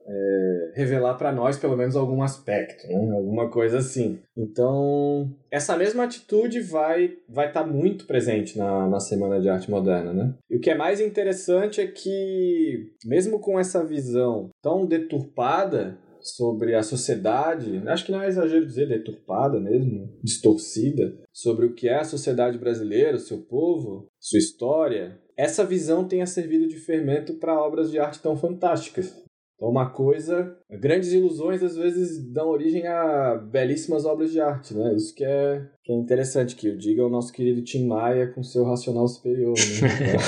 [0.06, 3.16] é, revelar para nós pelo menos algum aspecto, né?
[3.16, 4.18] alguma coisa assim.
[4.36, 9.70] Então, essa mesma atitude vai vai estar tá muito presente na, na Semana de Arte
[9.70, 10.12] Moderna.
[10.12, 10.34] Né?
[10.50, 16.74] E o que é mais interessante é que, mesmo com essa visão tão deturpada, sobre
[16.74, 21.96] a sociedade, acho que não é exagero dizer deturpada mesmo, distorcida, sobre o que é
[21.96, 27.60] a sociedade brasileira, o seu povo, sua história, essa visão tenha servido de fermento para
[27.60, 29.23] obras de arte tão fantásticas.
[29.56, 34.94] Então, uma coisa, grandes ilusões às vezes dão origem a belíssimas obras de arte, né?
[34.94, 38.42] Isso que é, que é interessante, que eu diga ao nosso querido Tim Maia com
[38.42, 40.18] seu racional superior, né?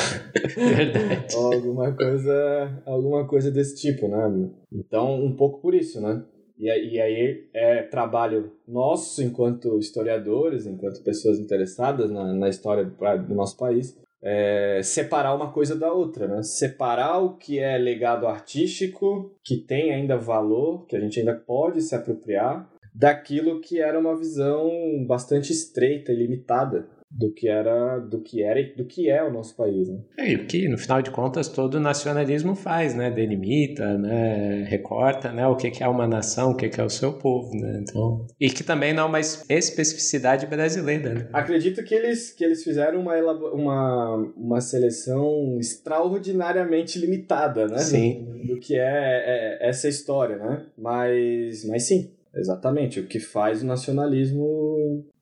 [0.77, 1.35] Verdade.
[1.35, 4.51] alguma coisa, alguma coisa desse tipo, né?
[4.73, 6.25] Então, um pouco por isso, né?
[6.59, 13.35] E, e aí é trabalho nosso, enquanto historiadores, enquanto pessoas interessadas na, na história do
[13.35, 16.43] nosso país, é, separar uma coisa da outra, né?
[16.43, 21.81] Separar o que é legado artístico, que tem ainda valor, que a gente ainda pode
[21.83, 24.71] se apropriar, daquilo que era uma visão
[25.07, 26.89] bastante estreita e limitada
[27.19, 29.99] do que era do que era e do que é o nosso país né?
[30.19, 33.11] É, e o que no final de contas todo nacionalismo faz né?
[33.11, 34.65] Delimita né?
[34.69, 35.47] Recorta né?
[35.47, 37.81] O que é uma nação o que é o seu povo né?
[37.83, 41.29] Então e que também não é uma especificidade brasileira né?
[41.33, 43.17] acredito que eles que eles fizeram uma
[43.53, 47.79] uma, uma seleção extraordinariamente limitada né?
[47.79, 48.25] Sim.
[48.25, 50.67] do, do que é, é essa história né?
[50.77, 54.76] Mas mas sim Exatamente, o que faz o nacionalismo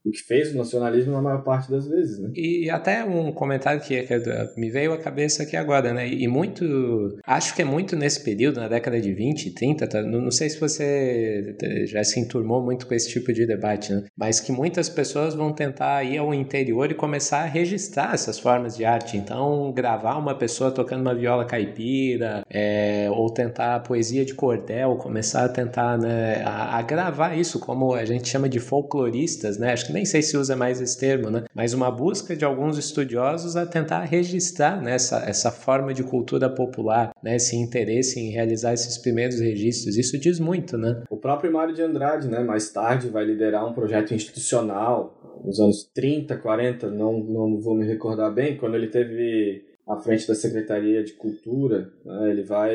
[0.05, 2.31] o que fez o nacionalismo na maior parte das vezes, né?
[2.35, 4.21] E até um comentário que, que
[4.57, 6.07] me veio à cabeça aqui agora, né?
[6.07, 10.03] E muito, acho que é muito nesse período, na década de 20, 30, tá?
[10.03, 14.05] não, não, sei se você já se enturmou muito com esse tipo de debate, né?
[14.17, 18.77] Mas que muitas pessoas vão tentar ir ao interior e começar a registrar essas formas
[18.77, 19.17] de arte.
[19.17, 25.45] Então, gravar uma pessoa tocando uma viola caipira, é, ou tentar poesia de cordel, começar
[25.45, 29.73] a tentar, né, a, a gravar isso como a gente chama de folcloristas, né?
[29.73, 31.45] Acho que nem sei se usa mais esse termo, né?
[31.55, 36.51] Mas uma busca de alguns estudiosos a tentar registrar né, essa, essa forma de cultura
[36.51, 37.37] popular, né?
[37.37, 39.97] Esse interesse em realizar esses primeiros registros.
[39.97, 41.03] Isso diz muito, né?
[41.09, 42.41] O próprio Mário de Andrade, né?
[42.41, 47.87] Mais tarde vai liderar um projeto institucional nos anos 30, 40, não, não vou me
[47.87, 52.75] recordar bem, quando ele teve à frente da Secretaria de Cultura, né, ele vai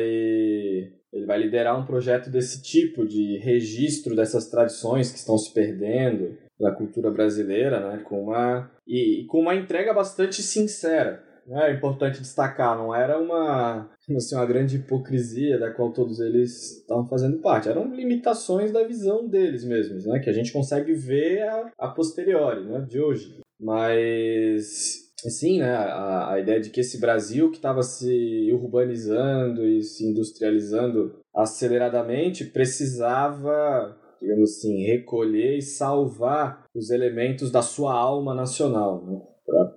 [1.12, 6.38] ele vai liderar um projeto desse tipo de registro dessas tradições que estão se perdendo,
[6.60, 8.02] da cultura brasileira, né?
[8.04, 11.24] Com uma e, e com uma entrega bastante sincera.
[11.46, 11.70] Né?
[11.70, 17.06] É importante destacar, não era uma assim, uma grande hipocrisia da qual todos eles estavam
[17.08, 17.68] fazendo parte.
[17.68, 20.18] Eram limitações da visão deles mesmos, né?
[20.18, 22.86] Que a gente consegue ver a, a posteriori, né?
[22.88, 23.40] De hoje.
[23.58, 29.82] Mas sim, né, a, a ideia de que esse Brasil que estava se urbanizando e
[29.82, 39.04] se industrializando aceleradamente precisava digamos assim, recolher e salvar os elementos da sua alma nacional,
[39.04, 39.20] né?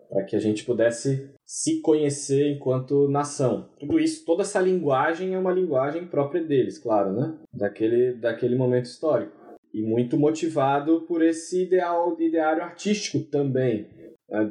[0.09, 3.69] para que a gente pudesse se conhecer enquanto nação.
[3.79, 7.33] Tudo isso, toda essa linguagem é uma linguagem própria deles, claro, né?
[7.51, 9.33] Daquele, daquele momento histórico.
[9.73, 13.87] E muito motivado por esse ideal, ideário artístico também,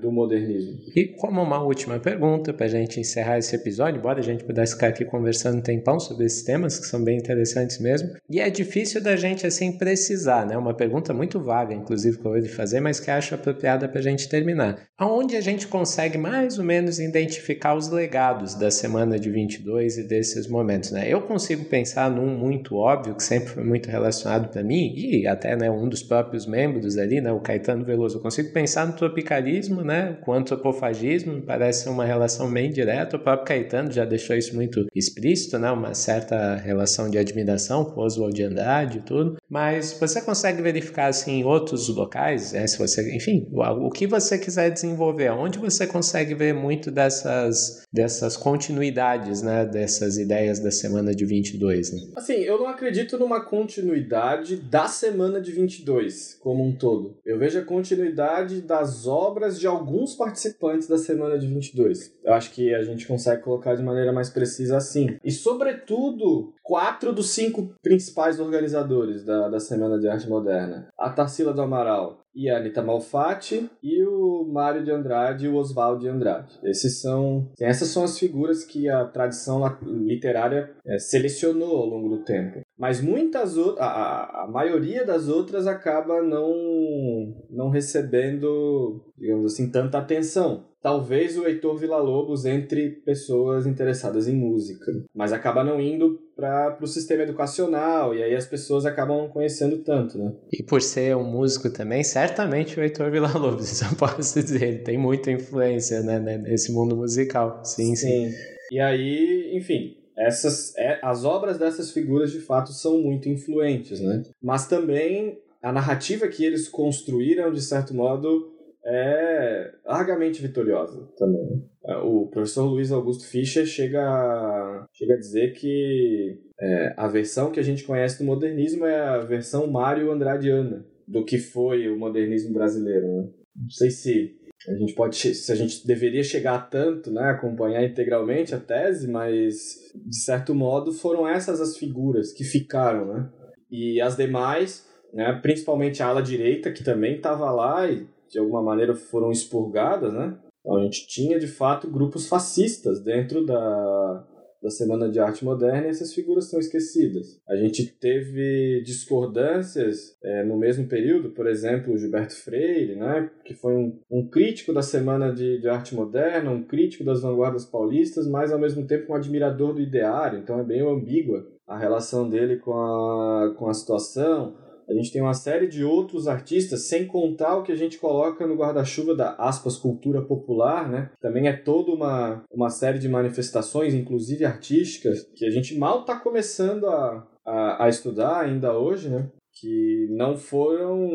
[0.01, 0.79] do modernismo.
[0.95, 4.75] E como uma última pergunta, para a gente encerrar esse episódio, embora a gente pudesse
[4.75, 8.49] ficar aqui conversando um tempão sobre esses temas, que são bem interessantes mesmo, e é
[8.49, 10.57] difícil da gente assim precisar, né?
[10.57, 14.03] Uma pergunta muito vaga, inclusive, que eu vou fazer, mas que acho apropriada para a
[14.03, 14.87] gente terminar.
[14.97, 20.05] Aonde a gente consegue mais ou menos identificar os legados da semana de 22 e
[20.05, 21.07] desses momentos, né?
[21.09, 25.57] Eu consigo pensar num muito óbvio, que sempre foi muito relacionado para mim, e até
[25.57, 29.62] né, um dos próprios membros ali, né, o Caetano Veloso, eu consigo pensar no tropicalismo
[29.69, 33.17] né, com o antropofagismo, parece uma relação bem direta.
[33.17, 38.01] O próprio Caetano já deixou isso muito explícito, né, uma certa relação de admiração com
[38.01, 39.37] Oswald de Andrade e tudo.
[39.49, 44.07] Mas você consegue verificar assim em outros locais, né, se você, enfim, o, o que
[44.07, 50.71] você quiser desenvolver, onde você consegue ver muito dessas dessas continuidades, né, dessas ideias da
[50.71, 52.01] semana de 22, né?
[52.17, 57.19] Assim, eu não acredito numa continuidade da semana de 22 como um todo.
[57.25, 62.15] Eu vejo a continuidade das obras de alguns participantes da semana de 22.
[62.25, 65.17] Eu acho que a gente consegue colocar de maneira mais precisa assim.
[65.25, 70.89] E, sobretudo, quatro dos cinco principais organizadores da, da Semana de Arte Moderna.
[70.97, 75.57] A Tarsila do Amaral, e a Anitta Malfatti e o Mário de Andrade e o
[75.57, 76.59] Oswaldo de Andrade.
[76.63, 82.25] Esses são, essas são as figuras que a tradição literária é, selecionou ao longo do
[82.25, 82.62] tempo.
[82.79, 89.99] Mas muitas outras, a, a maioria das outras acaba não, não recebendo, digamos assim, tanta
[89.99, 90.67] atenção.
[90.83, 96.87] Talvez o Heitor Villa-Lobos entre pessoas interessadas em música, mas acaba não indo para o
[96.89, 100.35] sistema educacional, e aí as pessoas acabam não conhecendo tanto, né?
[100.53, 104.79] E por ser um músico também, certamente o Heitor Villa-Lobos, isso eu posso dizer, ele
[104.79, 108.29] tem muita influência né, nesse mundo musical, sim, sim.
[108.29, 108.35] sim.
[108.73, 114.23] E aí, enfim, essas é, as obras dessas figuras de fato são muito influentes, né?
[114.43, 118.53] Mas também a narrativa que eles construíram de certo modo
[118.85, 121.65] é largamente vitoriosa também.
[121.85, 127.51] É, o professor Luiz Augusto Fischer chega a, chega a dizer que é, a versão
[127.51, 131.99] que a gente conhece do modernismo é a versão Mário Andradiana do que foi o
[131.99, 133.07] modernismo brasileiro.
[133.07, 133.29] Né?
[133.55, 134.37] Não sei se
[134.69, 139.11] a gente pode se a gente deveria chegar a tanto, né, acompanhar integralmente a tese,
[139.11, 143.29] mas de certo modo foram essas as figuras que ficaram, né?
[143.71, 148.63] E as demais, né, principalmente a ala direita que também estava lá e de alguma
[148.63, 150.37] maneira foram expurgadas, né?
[150.61, 154.25] Então a gente tinha de fato grupos fascistas dentro da
[154.63, 157.41] da Semana de Arte Moderna e essas figuras são esquecidas.
[157.49, 163.55] A gente teve discordâncias é, no mesmo período, por exemplo, o Gilberto Freire, né, que
[163.55, 168.29] foi um, um crítico da Semana de, de, Arte Moderna, um crítico das vanguardas paulistas,
[168.29, 172.57] mas ao mesmo tempo um admirador do ideário, então é bem ambígua a relação dele
[172.57, 174.55] com a, com a situação.
[174.89, 178.47] A gente tem uma série de outros artistas, sem contar o que a gente coloca
[178.47, 181.11] no guarda-chuva da aspas cultura popular, né?
[181.21, 186.19] Também é toda uma, uma série de manifestações, inclusive artísticas, que a gente mal está
[186.19, 189.29] começando a, a, a, estudar ainda hoje, né?
[189.55, 191.09] que não foram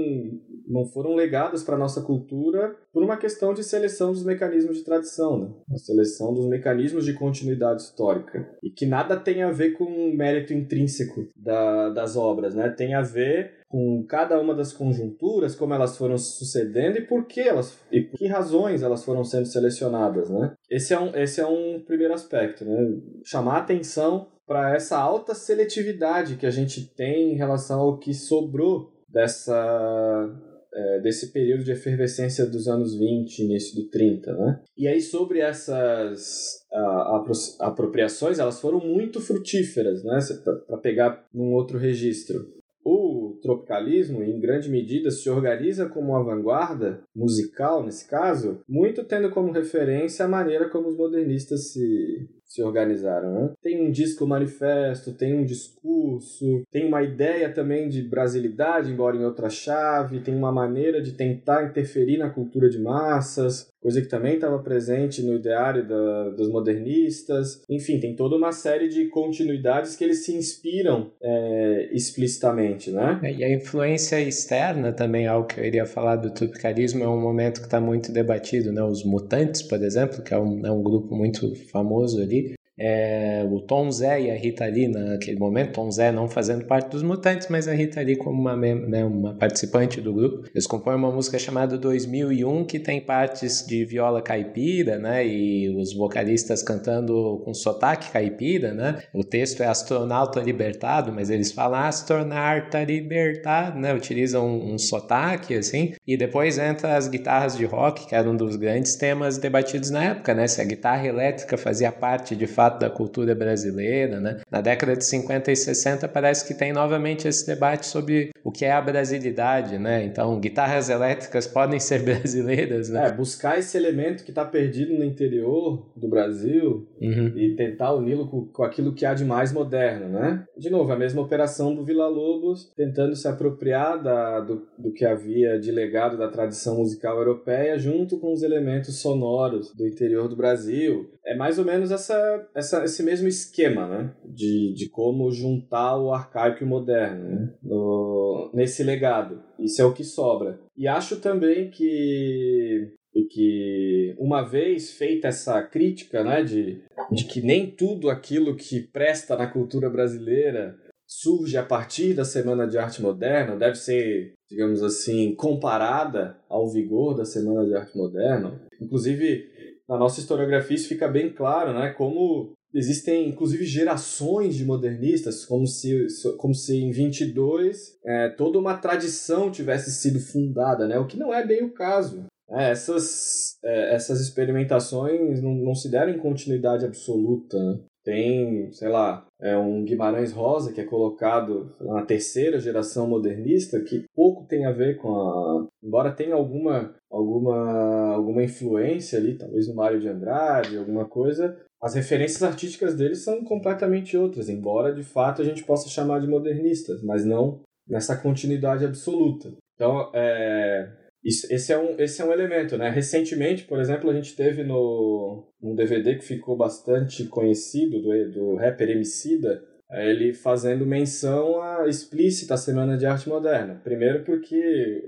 [0.67, 5.39] não foram legadas para nossa cultura por uma questão de seleção dos mecanismos de tradição,
[5.39, 5.49] né?
[5.73, 10.15] a seleção dos mecanismos de continuidade histórica e que nada tem a ver com o
[10.15, 12.69] mérito intrínseco da, das obras, né?
[12.69, 17.41] Tem a ver com cada uma das conjunturas, como elas foram sucedendo e por que
[17.41, 20.53] elas e por que razões elas foram sendo selecionadas, né?
[20.69, 22.77] Esse é um esse é um primeiro aspecto, né?
[23.23, 28.93] Chamar atenção para essa alta seletividade que a gente tem em relação ao que sobrou
[29.09, 30.33] dessa
[30.73, 34.61] é, desse período de efervescência dos anos 20, início do 30, né?
[34.77, 37.23] E aí sobre essas a,
[37.61, 40.19] apropriações, elas foram muito frutíferas, né?
[40.67, 42.56] Para pegar num outro registro.
[42.89, 49.29] O tropicalismo, em grande medida, se organiza como uma vanguarda musical, nesse caso, muito tendo
[49.29, 53.33] como referência a maneira como os modernistas se, se organizaram.
[53.33, 53.53] Né?
[53.61, 59.25] Tem um disco manifesto, tem um discurso, tem uma ideia também de brasilidade, embora em
[59.25, 64.35] outra chave, tem uma maneira de tentar interferir na cultura de massas, coisa que também
[64.35, 67.61] estava presente no ideário da, dos modernistas.
[67.69, 73.19] Enfim, tem toda uma série de continuidades que eles se inspiram é, explicitamente, né?
[73.23, 77.19] É, e a influência externa também, algo que eu iria falar do tropicalismo, é um
[77.19, 78.83] momento que está muito debatido, né?
[78.83, 83.59] Os Mutantes, por exemplo, que é um, é um grupo muito famoso ali, é, o
[83.59, 87.47] Tom Zé e a Rita Lee naquele momento, Tom Zé não fazendo parte dos Mutantes,
[87.49, 90.47] mas a Rita Lee como uma, né, uma participante do grupo.
[90.53, 95.93] Eles compõem uma música chamada 2001 que tem partes de viola caipira, né, e os
[95.93, 98.99] vocalistas cantando com sotaque caipira, né.
[99.13, 105.55] O texto é astronauta libertado, mas eles falam astronauta libertado, né, utilizam um, um sotaque
[105.55, 109.89] assim, e depois entra as guitarras de rock, que era um dos grandes temas debatidos
[109.89, 114.19] na época, né, se a guitarra elétrica fazia parte de fato fato da cultura brasileira,
[114.19, 114.41] né?
[114.51, 118.65] Na década de 50 e 60 parece que tem novamente esse debate sobre o que
[118.65, 120.03] é a brasilidade, né?
[120.03, 123.07] Então, guitarras elétricas podem ser brasileiras, né?
[123.07, 127.33] É, buscar esse elemento que está perdido no interior do Brasil uhum.
[127.35, 130.43] e tentar uni-lo com, com aquilo que há de mais moderno, né?
[130.57, 135.05] De novo, a mesma operação do Vila Lobos, tentando se apropriar da, do, do que
[135.05, 140.35] havia de legado da tradição musical europeia junto com os elementos sonoros do interior do
[140.35, 141.09] Brasil.
[141.27, 144.13] É mais ou menos essa, essa, esse mesmo esquema, né?
[144.25, 147.53] De, de como juntar o arcaico e o moderno né?
[147.61, 149.43] no, nesse legado.
[149.59, 150.57] Isso é o que sobra.
[150.75, 152.93] E acho também que
[153.31, 159.35] que uma vez feita essa crítica, né, de, de que nem tudo aquilo que presta
[159.35, 165.33] na cultura brasileira surge a partir da Semana de Arte Moderna, deve ser, digamos assim,
[165.35, 168.61] comparada ao vigor da Semana de Arte Moderna.
[168.81, 169.49] Inclusive,
[169.87, 171.91] na nossa historiografia isso fica bem claro, né?
[171.91, 176.07] Como existem, inclusive, gerações de modernistas, como se,
[176.37, 180.99] como se em 22 é, toda uma tradição tivesse sido fundada, né?
[180.99, 182.25] O que não é bem o caso.
[182.49, 187.79] É, essas, é, essas experimentações não, não se deram em continuidade absoluta, né?
[188.07, 194.05] Tem, sei lá, é um Guimarães Rosa que é colocado na terceira geração modernista, que
[194.15, 195.67] pouco tem a ver com a.
[195.83, 201.95] Embora tenha alguma, alguma, alguma influência ali, talvez no Mário de Andrade, alguma coisa, as
[201.95, 207.03] referências artísticas deles são completamente outras, embora de fato a gente possa chamar de modernistas,
[207.03, 209.51] mas não nessa continuidade absoluta.
[209.75, 210.89] Então, é,
[211.27, 212.89] isso, esse, é um, esse é um elemento, né?
[212.89, 218.55] Recentemente, por exemplo, a gente teve no um DVD que ficou bastante conhecido do, do
[218.55, 219.61] rapper Emicida,
[219.91, 223.81] é, ele fazendo menção à explícita Semana de Arte Moderna.
[223.83, 225.03] Primeiro porque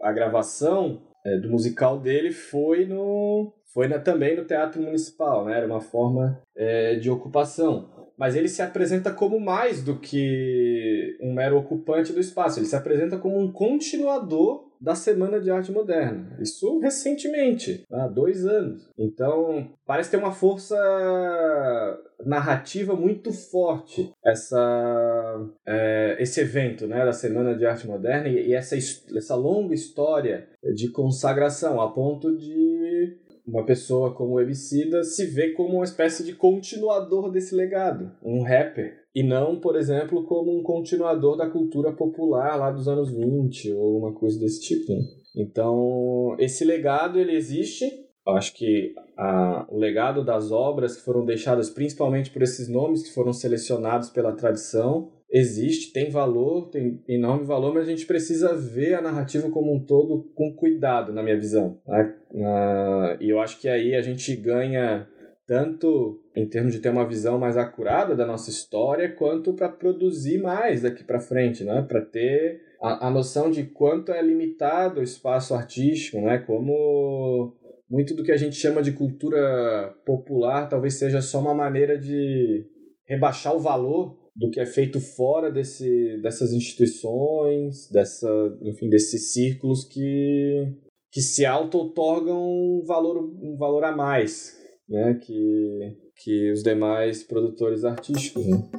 [0.00, 5.56] a gravação é, do musical dele foi no foi na, também no Teatro Municipal, né?
[5.56, 11.34] Era uma forma é, de ocupação mas ele se apresenta como mais do que um
[11.34, 12.60] mero ocupante do espaço.
[12.60, 16.36] Ele se apresenta como um continuador da Semana de Arte Moderna.
[16.38, 18.86] Isso recentemente, há dois anos.
[18.98, 20.76] Então, parece ter uma força
[22.24, 28.54] narrativa muito forte essa, é, esse evento né, da Semana de Arte Moderna e, e
[28.54, 33.16] essa, essa longa história de consagração, a ponto de
[33.46, 38.42] uma pessoa como o Emicida se vê como uma espécie de continuador desse legado, um
[38.42, 43.72] rapper, e não, por exemplo, como um continuador da cultura popular lá dos anos 20
[43.74, 44.92] ou uma coisa desse tipo.
[45.36, 47.84] Então, esse legado ele existe.
[48.26, 53.02] Eu acho que a, o legado das obras que foram deixadas principalmente por esses nomes
[53.02, 58.54] que foram selecionados pela tradição existe, tem valor, tem enorme valor, mas a gente precisa
[58.54, 61.80] ver a narrativa como um todo com cuidado, na minha visão.
[61.84, 62.14] Né?
[62.30, 65.08] Uh, e eu acho que aí a gente ganha
[65.44, 70.40] tanto em termos de ter uma visão mais acurada da nossa história, quanto para produzir
[70.40, 71.82] mais daqui para frente, né?
[71.82, 76.38] para ter a, a noção de quanto é limitado o espaço artístico, né?
[76.38, 77.56] como
[77.90, 82.64] muito do que a gente chama de cultura popular talvez seja só uma maneira de
[83.06, 88.28] rebaixar o valor do que é feito fora desse, dessas instituições, dessa,
[88.62, 90.72] enfim, desses círculos que,
[91.12, 94.58] que se auto-otorgam um valor, um valor a mais
[94.88, 98.44] né, que, que os demais produtores artísticos.
[98.46, 98.70] Né?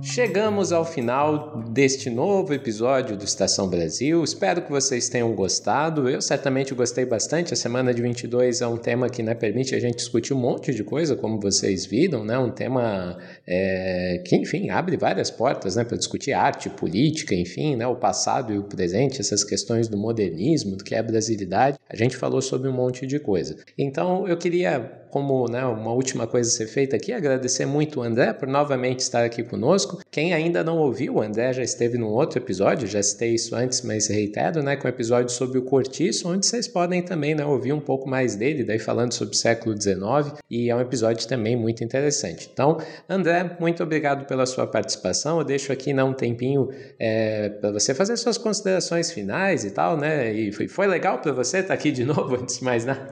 [0.00, 4.24] Chegamos ao final deste novo episódio do Estação Brasil.
[4.24, 6.08] Espero que vocês tenham gostado.
[6.08, 7.52] Eu certamente gostei bastante.
[7.52, 10.74] A semana de 22 é um tema que né, permite a gente discutir um monte
[10.74, 12.38] de coisa, como vocês viram, né?
[12.38, 17.86] Um tema é, que, enfim, abre várias portas, né, para discutir arte, política, enfim, né,
[17.86, 21.76] o passado e o presente, essas questões do modernismo, do que é a brasilidade.
[21.90, 23.54] A gente falou sobre um monte de coisa.
[23.76, 28.02] Então, eu queria como né, uma última coisa a ser feita aqui, agradecer muito o
[28.02, 29.98] André por novamente estar aqui conosco.
[30.10, 33.82] Quem ainda não ouviu, o André já esteve num outro episódio, já citei isso antes,
[33.82, 37.72] mas reitero, né, com o episódio sobre o cortiço, onde vocês podem também né, ouvir
[37.72, 41.56] um pouco mais dele, daí falando sobre o século XIX, e é um episódio também
[41.56, 42.48] muito interessante.
[42.52, 45.38] Então, André, muito obrigado pela sua participação.
[45.38, 49.96] Eu deixo aqui né, um tempinho é, para você fazer suas considerações finais e tal,
[49.96, 50.32] né?
[50.32, 53.10] E foi, foi legal para você estar aqui de novo, antes de mais nada?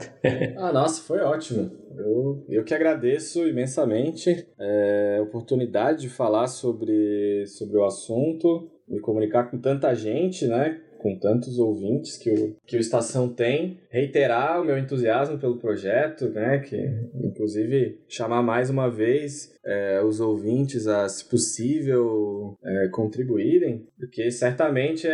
[0.57, 1.84] ah, nossa, foi ótimo.
[1.97, 8.99] Eu, eu que agradeço imensamente é, a oportunidade de falar sobre, sobre o assunto, me
[8.99, 10.81] comunicar com tanta gente, né?
[10.97, 16.29] Com tantos ouvintes que o, que o Estação tem, reiterar o meu entusiasmo pelo projeto,
[16.29, 16.59] né?
[16.59, 16.77] Que,
[17.23, 25.07] inclusive, chamar mais uma vez é, os ouvintes a, se possível, é, contribuírem, porque certamente
[25.07, 25.11] é,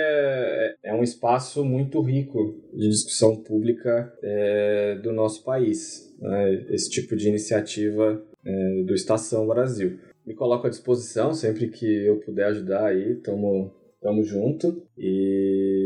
[0.83, 6.89] é, é um espaço muito rico de discussão pública é, do nosso país né, esse
[6.89, 9.99] tipo de iniciativa é, do Estação Brasil.
[10.25, 15.80] Me coloco à disposição sempre que eu puder ajudar aí, estamos Tamo junto e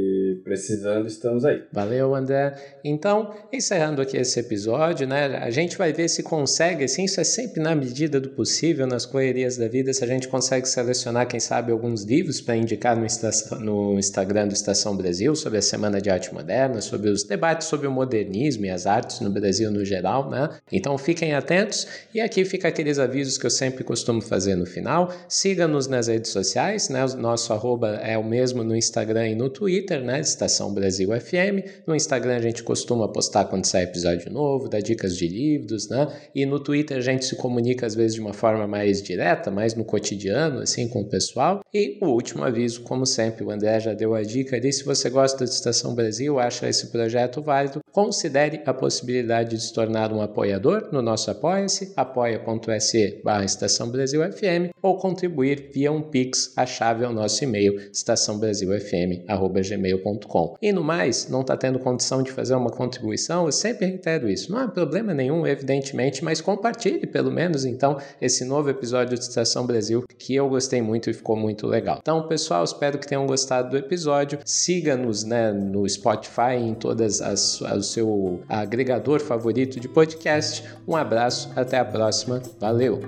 [0.55, 1.63] precisando estamos aí.
[1.71, 2.55] Valeu, André.
[2.83, 5.37] Então, encerrando aqui esse episódio, né?
[5.37, 9.05] A gente vai ver se consegue, assim, isso é sempre na medida do possível, nas
[9.05, 13.05] correrias da vida, se a gente consegue selecionar, quem sabe, alguns livros para indicar no,
[13.05, 17.67] estação, no Instagram do Estação Brasil sobre a Semana de Arte Moderna, sobre os debates
[17.67, 20.49] sobre o modernismo e as artes no Brasil no geral, né?
[20.71, 25.11] Então fiquem atentos e aqui fica aqueles avisos que eu sempre costumo fazer no final.
[25.27, 27.03] Siga-nos nas redes sociais, né?
[27.03, 30.19] O nosso arroba é o mesmo no Instagram e no Twitter, né?
[30.19, 31.85] Estação Brasil FM.
[31.85, 36.07] No Instagram a gente costuma postar quando sai episódio novo, dar dicas de livros, né?
[36.33, 39.75] E no Twitter a gente se comunica às vezes de uma forma mais direta, mais
[39.75, 41.61] no cotidiano, assim, com o pessoal.
[41.73, 44.71] E o último aviso, como sempre, o André já deu a dica ali.
[44.71, 49.73] Se você gosta da Estação Brasil, acha esse projeto válido, considere a possibilidade de se
[49.73, 56.01] tornar um apoiador no nosso Apoia-se, apoia.se barra Estação Brasil FM, ou contribuir via um
[56.01, 60.34] Pix, a chave é o nosso e-mail, estaçãobrasilfm.gmail.com.
[60.61, 64.51] E no mais, não está tendo condição de fazer uma contribuição, eu sempre reitero isso.
[64.51, 69.65] Não há problema nenhum, evidentemente, mas compartilhe pelo menos então esse novo episódio de Estação
[69.65, 71.99] Brasil que eu gostei muito e ficou muito legal.
[72.01, 74.39] Então, pessoal, espero que tenham gostado do episódio.
[74.43, 80.63] Siga-nos né, no Spotify, em todas as o seu agregador favorito de podcast.
[80.87, 82.41] Um abraço, até a próxima.
[82.59, 83.01] Valeu!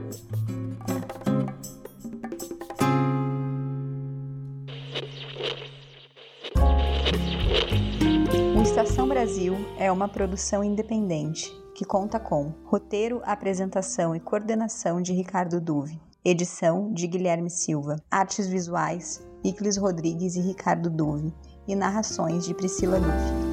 [8.80, 15.60] Estação Brasil é uma produção independente que conta com roteiro, apresentação e coordenação de Ricardo
[15.60, 21.34] Duve, edição de Guilherme Silva, artes visuais, Iclis Rodrigues e Ricardo Duve,
[21.68, 23.47] e narrações de Priscila Duve.